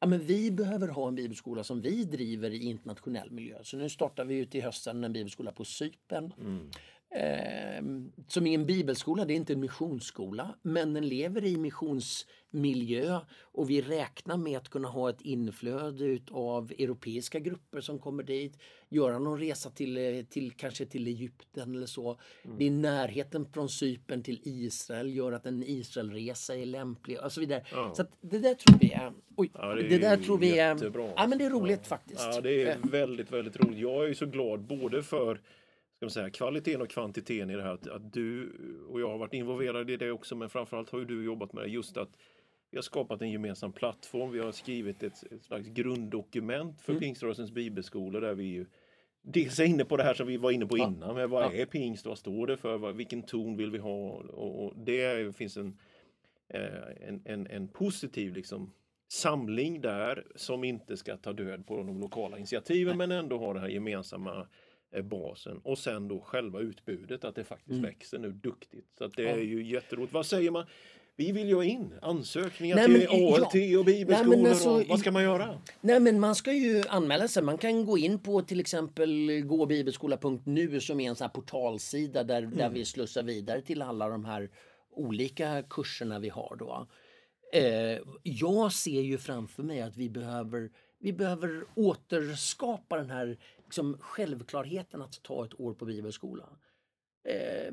ja, 0.00 0.06
men 0.06 0.20
vi 0.20 0.50
behöver 0.50 0.88
ha 0.88 1.08
en 1.08 1.14
bibelskola 1.14 1.64
som 1.64 1.80
vi 1.80 2.04
driver 2.04 2.50
i 2.50 2.64
internationell 2.64 3.30
miljö. 3.30 3.58
Så 3.62 3.76
nu 3.76 3.88
startar 3.88 4.24
vi 4.24 4.38
ut 4.38 4.54
i 4.54 4.60
hösten 4.60 5.04
en 5.04 5.12
bibelskola 5.12 5.52
på 5.52 5.64
Cypern. 5.64 6.32
Mm. 6.38 6.70
Eh, 7.14 7.84
som 8.28 8.46
är 8.46 8.54
en 8.54 8.66
bibelskola, 8.66 9.24
det 9.24 9.32
är 9.32 9.36
inte 9.36 9.52
en 9.52 9.60
missionsskola, 9.60 10.54
men 10.62 10.94
den 10.94 11.08
lever 11.08 11.44
i 11.44 11.56
missionsmiljö 11.56 13.20
och 13.40 13.70
vi 13.70 13.80
räknar 13.80 14.36
med 14.36 14.58
att 14.58 14.68
kunna 14.68 14.88
ha 14.88 15.10
ett 15.10 15.20
inflöde 15.20 16.18
av 16.30 16.72
europeiska 16.78 17.38
grupper 17.38 17.80
som 17.80 17.98
kommer 17.98 18.22
dit, 18.22 18.58
göra 18.88 19.18
någon 19.18 19.38
resa 19.40 19.70
till, 19.70 19.96
eh, 19.96 20.24
till 20.24 20.52
kanske 20.52 20.86
till 20.86 21.06
Egypten 21.06 21.74
eller 21.74 21.86
så. 21.86 22.20
Det 22.58 22.66
är 22.66 22.70
närheten 22.70 23.46
från 23.52 23.68
Cypern 23.68 24.22
till 24.22 24.40
Israel 24.44 25.16
gör 25.16 25.32
att 25.32 25.46
en 25.46 25.62
Israelresa 25.66 26.56
är 26.56 26.66
lämplig 26.66 27.20
och 27.24 27.32
så 27.32 27.40
vidare. 27.40 27.64
Så 27.94 28.02
att 28.02 28.10
det 28.20 28.38
där 28.38 28.54
tror 28.54 28.78
vi 28.80 28.92
är, 28.92 29.12
oj, 29.36 29.50
Ja, 29.54 29.74
det, 29.74 29.82
det 29.88 29.94
är 29.94 29.98
där 30.00 30.16
ju 30.16 30.24
tror 30.24 30.38
vi 30.38 30.58
är, 30.58 30.74
jättebra. 30.74 31.12
ja 31.16 31.26
men 31.26 31.38
det 31.38 31.44
är 31.44 31.50
roligt 31.50 31.86
faktiskt. 31.86 32.20
Ja, 32.20 32.40
det 32.40 32.62
är 32.62 32.70
Eh, 32.70 32.76
väldigt, 32.90 33.32
väldigt 33.32 33.56
roligt. 33.56 33.78
Jag 33.78 34.04
är 34.04 34.08
ju 34.08 34.14
så 34.14 34.26
glad 34.26 34.60
både 34.60 35.02
för 35.02 35.40
ska 36.00 36.04
man 36.06 36.10
säga, 36.10 36.30
kvaliteten 36.30 36.82
och 36.82 36.90
kvantiteten 36.90 37.50
i 37.50 37.56
det 37.56 37.62
här. 37.62 37.74
Att, 37.74 37.88
att 37.88 38.12
du 38.12 38.52
och 38.88 39.00
jag 39.00 39.08
har 39.08 39.18
varit 39.18 39.34
involverade 39.34 39.92
i 39.92 39.96
det 39.96 40.10
också, 40.10 40.36
men 40.36 40.48
framförallt 40.50 40.90
har 40.90 40.98
ju 40.98 41.04
du 41.04 41.24
jobbat 41.24 41.52
med 41.52 41.64
det. 41.64 41.68
Just 41.68 41.96
att 41.96 42.08
vi 42.70 42.76
har 42.76 42.82
skapat 42.82 43.22
en 43.22 43.30
gemensam 43.30 43.72
plattform. 43.72 44.30
Vi 44.30 44.38
har 44.38 44.52
skrivit 44.52 45.02
ett, 45.02 45.32
ett 45.32 45.42
slags 45.42 45.68
grunddokument 45.68 46.80
för 46.80 46.92
Mm. 46.92 47.00
Pingströrelsens 47.00 47.50
bibelskolor 47.50 48.20
där 48.20 48.34
vi 48.34 48.44
ju 48.44 48.66
dels 49.22 49.60
är 49.60 49.64
inne 49.64 49.84
på 49.84 49.96
det 49.96 50.02
här 50.02 50.14
som 50.14 50.26
vi 50.26 50.36
var 50.36 50.50
inne 50.50 50.66
på 50.66 50.78
innan. 50.78 51.14
Med 51.14 51.30
vad 51.30 51.54
är 51.54 51.66
pingst? 51.66 52.06
Vad 52.06 52.18
står 52.18 52.46
det 52.46 52.56
för? 52.56 52.78
Vad, 52.78 52.96
vilken 52.96 53.22
ton 53.22 53.56
vill 53.56 53.70
vi 53.70 53.78
ha? 53.78 54.10
Och, 54.10 54.64
och 54.64 54.72
det 54.76 55.36
finns 55.36 55.56
en, 55.56 55.78
eh, 56.48 57.08
en, 57.08 57.22
en, 57.24 57.46
en 57.46 57.68
positiv 57.68 58.34
liksom, 58.34 58.72
samling 59.08 59.80
där 59.80 60.26
som 60.34 60.64
inte 60.64 60.96
ska 60.96 61.16
ta 61.16 61.32
död 61.32 61.66
på 61.66 61.76
de 61.76 62.00
lokala 62.00 62.36
initiativen 62.36 62.96
men 62.96 63.12
ändå 63.12 63.38
ha 63.38 63.52
den 63.52 63.62
här 63.62 63.68
gemensamma 63.68 64.46
basen 65.02 65.60
och 65.64 65.78
sen 65.78 66.08
då 66.08 66.20
själva 66.20 66.60
utbudet 66.60 67.24
att 67.24 67.34
det 67.34 67.44
faktiskt 67.44 67.70
Mm. 67.70 67.82
växer 67.82 68.18
nu 68.18 68.32
duktigt. 68.32 68.86
Så 68.98 69.04
att 69.04 69.16
det 69.16 69.30
är 69.30 69.36
ju 69.38 69.64
jätteroligt. 69.64 70.12
Vad 70.12 70.26
säger 70.26 70.50
man? 70.50 70.66
Vi 71.16 71.32
vill 71.32 71.48
ju 71.48 71.54
ha 71.54 71.64
in 71.64 71.94
ansökningar 72.02 72.76
Nej, 72.76 72.84
till 72.84 72.92
men, 72.92 73.20
ja. 73.22 73.34
ALT 73.34 73.78
och 73.78 73.84
bibelskolor. 73.84 74.36
Nej, 74.36 74.50
alltså, 74.50 74.84
vad 74.88 74.98
ska 75.00 75.10
man 75.10 75.22
göra? 75.22 75.60
Nej 75.80 76.00
men 76.00 76.20
man 76.20 76.34
ska 76.34 76.52
ju 76.52 76.82
anmäla 76.88 77.28
sig. 77.28 77.42
Man 77.42 77.58
kan 77.58 77.86
gå 77.86 77.98
in 77.98 78.18
på 78.18 78.42
till 78.42 78.60
exempel 78.60 79.40
gåbibelskola.nu 79.40 80.80
som 80.80 81.00
är 81.00 81.08
en 81.08 81.16
sån 81.16 81.24
här 81.24 81.32
portalsida 81.32 82.24
där, 82.24 82.42
där 82.42 82.70
vi 82.70 82.84
slussar 82.84 83.22
vidare 83.22 83.62
till 83.62 83.82
alla 83.82 84.08
de 84.08 84.24
här 84.24 84.50
olika 84.90 85.62
kurserna 85.62 86.18
vi 86.18 86.28
har 86.28 86.56
då. 86.58 86.86
Eh, 87.52 87.98
jag 88.22 88.72
ser 88.72 89.00
ju 89.00 89.18
framför 89.18 89.62
mig 89.62 89.80
att 89.80 89.96
vi 89.96 90.10
behöver, 90.10 90.70
vi 91.00 91.12
behöver 91.12 91.64
återskapa 91.74 92.96
den 92.96 93.10
här 93.10 93.38
liksom, 93.70 93.98
självklarheten 94.00 95.02
att 95.02 95.22
ta 95.22 95.44
ett 95.44 95.60
år 95.60 95.74
på 95.74 95.84
bibelskola. 95.84 96.48
Eh, 97.28 97.72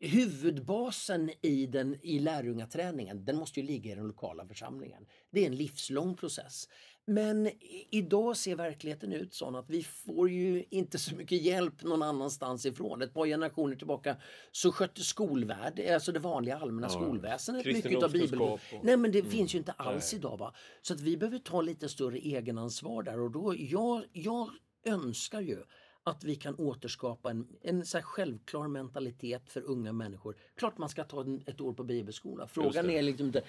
huvudbasen 0.00 1.30
i, 1.42 1.66
den, 1.66 1.96
i 2.02 2.18
lärjungaträningen 2.18 3.24
den 3.24 3.36
måste 3.36 3.60
ju 3.60 3.66
ligga 3.66 3.92
i 3.92 3.94
den 3.94 4.06
lokala 4.06 4.46
församlingen. 4.46 5.06
Det 5.30 5.42
är 5.42 5.46
en 5.46 5.56
livslång 5.56 6.16
process. 6.16 6.68
Men 7.06 7.50
idag 7.90 8.36
ser 8.36 8.56
verkligheten 8.56 9.12
ut 9.12 9.34
så 9.34 9.56
att 9.56 9.70
vi 9.70 9.82
får 9.82 10.30
ju 10.30 10.64
inte 10.70 10.98
så 10.98 11.16
mycket 11.16 11.42
hjälp 11.42 11.82
någon 11.82 12.02
annanstans 12.02 12.66
ifrån. 12.66 13.02
Ett 13.02 13.14
par 13.14 13.26
generationer 13.26 13.76
tillbaka 13.76 14.16
så 14.52 14.72
skötte 14.72 15.00
skolvärld, 15.00 15.80
alltså 15.80 16.12
det 16.12 16.18
vanliga 16.18 16.58
allmänna 16.58 16.86
ja. 16.86 16.90
skolväsendet 16.90 17.66
mycket 17.66 18.02
av 18.02 18.12
Bibeln. 18.12 18.42
Och... 18.42 18.60
Nej 18.82 18.96
men 18.96 19.12
det 19.12 19.18
mm. 19.18 19.30
finns 19.30 19.54
ju 19.54 19.58
inte 19.58 19.72
alls 19.72 20.12
Nej. 20.12 20.18
idag. 20.18 20.38
Va? 20.38 20.54
Så 20.82 20.94
att 20.94 21.00
vi 21.00 21.16
behöver 21.16 21.38
ta 21.38 21.62
lite 21.62 21.88
större 21.88 22.18
egenansvar 22.18 23.02
där 23.02 23.20
och 23.20 23.30
då, 23.30 23.54
jag, 23.58 24.04
jag 24.12 24.50
önskar 24.84 25.40
ju 25.40 25.58
att 26.04 26.24
vi 26.24 26.36
kan 26.36 26.54
återskapa 26.54 27.30
en, 27.30 27.46
en 27.62 27.84
så 27.84 27.98
självklar 28.02 28.68
mentalitet 28.68 29.50
för 29.50 29.62
unga 29.62 29.92
människor. 29.92 30.36
Klart 30.56 30.78
man 30.78 30.88
ska 30.88 31.04
ta 31.04 31.24
ett 31.46 31.60
år 31.60 31.72
på 31.72 31.84
bibelskola. 31.84 32.46
Frågan 32.46 32.90
är 32.90 33.02
liksom 33.02 33.26
inte 33.26 33.42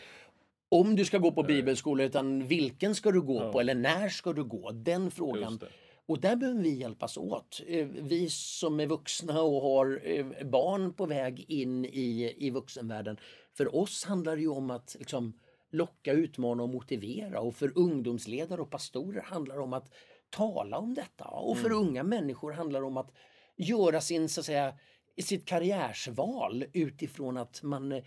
om 0.69 0.95
du 0.95 1.05
ska 1.05 1.17
gå 1.17 1.31
på 1.31 1.43
bibelskola 1.43 2.03
utan 2.03 2.47
vilken 2.47 2.95
ska 2.95 3.11
du 3.11 3.21
gå 3.21 3.43
ja. 3.43 3.51
på 3.51 3.59
eller 3.59 3.75
när 3.75 4.09
ska 4.09 4.33
du 4.33 4.43
gå? 4.43 4.71
Den 4.71 5.11
frågan. 5.11 5.59
Och 6.05 6.19
där 6.19 6.35
behöver 6.35 6.61
vi 6.61 6.69
hjälpas 6.69 7.17
åt. 7.17 7.61
Eh, 7.67 7.87
vi 7.87 8.29
som 8.29 8.79
är 8.79 8.87
vuxna 8.87 9.41
och 9.41 9.61
har 9.61 10.01
eh, 10.03 10.25
barn 10.45 10.93
på 10.93 11.05
väg 11.05 11.45
in 11.47 11.85
i, 11.85 12.35
i 12.37 12.49
vuxenvärlden. 12.49 13.17
För 13.53 13.75
oss 13.75 14.05
handlar 14.05 14.35
det 14.35 14.41
ju 14.41 14.47
om 14.47 14.71
att 14.71 14.95
liksom, 14.99 15.33
locka, 15.71 16.13
utmana 16.13 16.63
och 16.63 16.69
motivera. 16.69 17.41
Och 17.41 17.55
för 17.55 17.71
ungdomsledare 17.75 18.61
och 18.61 18.69
pastorer 18.69 19.21
handlar 19.21 19.55
det 19.55 19.61
om 19.61 19.73
att 19.73 19.93
tala 20.31 20.77
om 20.77 20.93
detta. 20.93 21.25
Och 21.25 21.57
för 21.57 21.65
mm. 21.65 21.77
unga 21.77 22.03
människor 22.03 22.51
handlar 22.51 22.79
det 22.81 22.87
om 22.87 22.97
att 22.97 23.11
göra 23.57 24.01
sin, 24.01 24.29
så 24.29 24.39
att 24.39 24.45
säga, 24.45 24.73
sitt 25.21 25.45
karriärsval 25.45 26.65
utifrån 26.73 27.37
att 27.37 27.63
man 27.63 28.01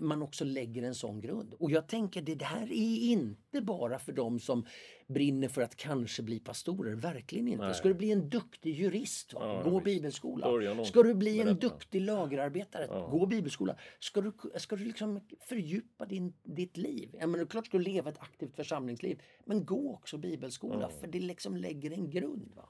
man 0.00 0.22
också 0.22 0.44
lägger 0.44 0.82
en 0.82 0.94
sån 0.94 1.20
grund. 1.20 1.54
Och 1.54 1.70
jag 1.70 1.88
tänker 1.88 2.22
det 2.22 2.44
här 2.44 2.72
är 2.72 3.10
inte 3.12 3.60
bara 3.60 3.98
för 3.98 4.12
dem 4.12 4.40
som 4.40 4.66
brinner 5.06 5.48
för 5.48 5.62
att 5.62 5.76
kanske 5.76 6.22
bli 6.22 6.38
pastorer, 6.40 6.94
verkligen 6.94 7.48
inte. 7.48 7.64
Nej. 7.64 7.74
Ska 7.74 7.88
du 7.88 7.94
bli 7.94 8.12
en 8.12 8.28
duktig 8.28 8.74
jurist? 8.74 9.30
Ja, 9.32 9.62
gå 9.64 9.80
bibelskola. 9.80 10.46
Ska 10.84 11.02
du 11.02 11.14
bli 11.14 11.40
en 11.40 11.56
duktig 11.56 12.00
lagerarbetare, 12.00 12.86
ja. 12.90 13.08
gå 13.10 13.26
bibelskola. 13.26 13.76
Ska 14.00 14.20
du, 14.20 14.32
ska 14.56 14.76
du 14.76 14.84
liksom 14.84 15.20
fördjupa 15.40 16.06
din, 16.06 16.34
ditt 16.42 16.76
liv, 16.76 17.16
ja, 17.20 17.26
men 17.26 17.46
klart 17.46 17.66
ska 17.66 17.78
du 17.78 17.84
leva 17.84 18.10
ett 18.10 18.20
aktivt 18.20 18.56
församlingsliv, 18.56 19.22
men 19.44 19.64
gå 19.64 19.94
också 19.94 20.18
bibelskola 20.18 20.80
ja. 20.80 20.88
för 21.00 21.06
det 21.06 21.20
liksom 21.20 21.56
lägger 21.56 21.90
en 21.90 22.10
grund. 22.10 22.52
Va? 22.56 22.68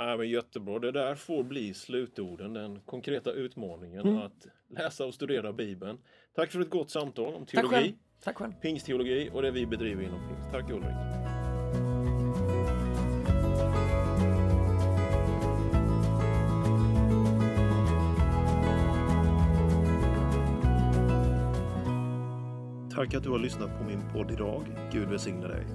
Ja, 0.00 0.16
men 0.16 0.28
jättebra. 0.28 0.78
Det 0.78 0.92
där 0.92 1.14
får 1.14 1.42
bli 1.42 1.74
slutorden, 1.74 2.52
den 2.52 2.80
konkreta 2.80 3.32
utmaningen 3.32 4.00
mm. 4.00 4.18
att 4.18 4.46
läsa 4.68 5.04
och 5.04 5.14
studera 5.14 5.52
Bibeln. 5.52 5.98
Tack 6.34 6.52
för 6.52 6.60
ett 6.60 6.70
gott 6.70 6.90
samtal 6.90 7.34
om 7.34 7.46
teologi, 7.46 7.74
Tack 7.74 7.80
själv. 7.80 7.92
Tack 8.24 8.36
själv. 8.36 8.52
pingstteologi 8.52 9.30
och 9.32 9.42
det 9.42 9.50
vi 9.50 9.66
bedriver 9.66 10.02
inom 10.02 10.28
pingst. 10.28 10.50
Tack 10.52 10.70
Ulrik. 10.70 10.84
Tack 22.94 23.14
att 23.14 23.22
du 23.22 23.30
har 23.30 23.38
lyssnat 23.38 23.78
på 23.78 23.84
min 23.84 24.00
podd 24.12 24.30
idag. 24.30 24.64
Gud 24.92 25.08
välsigne 25.08 25.48
dig. 25.48 25.66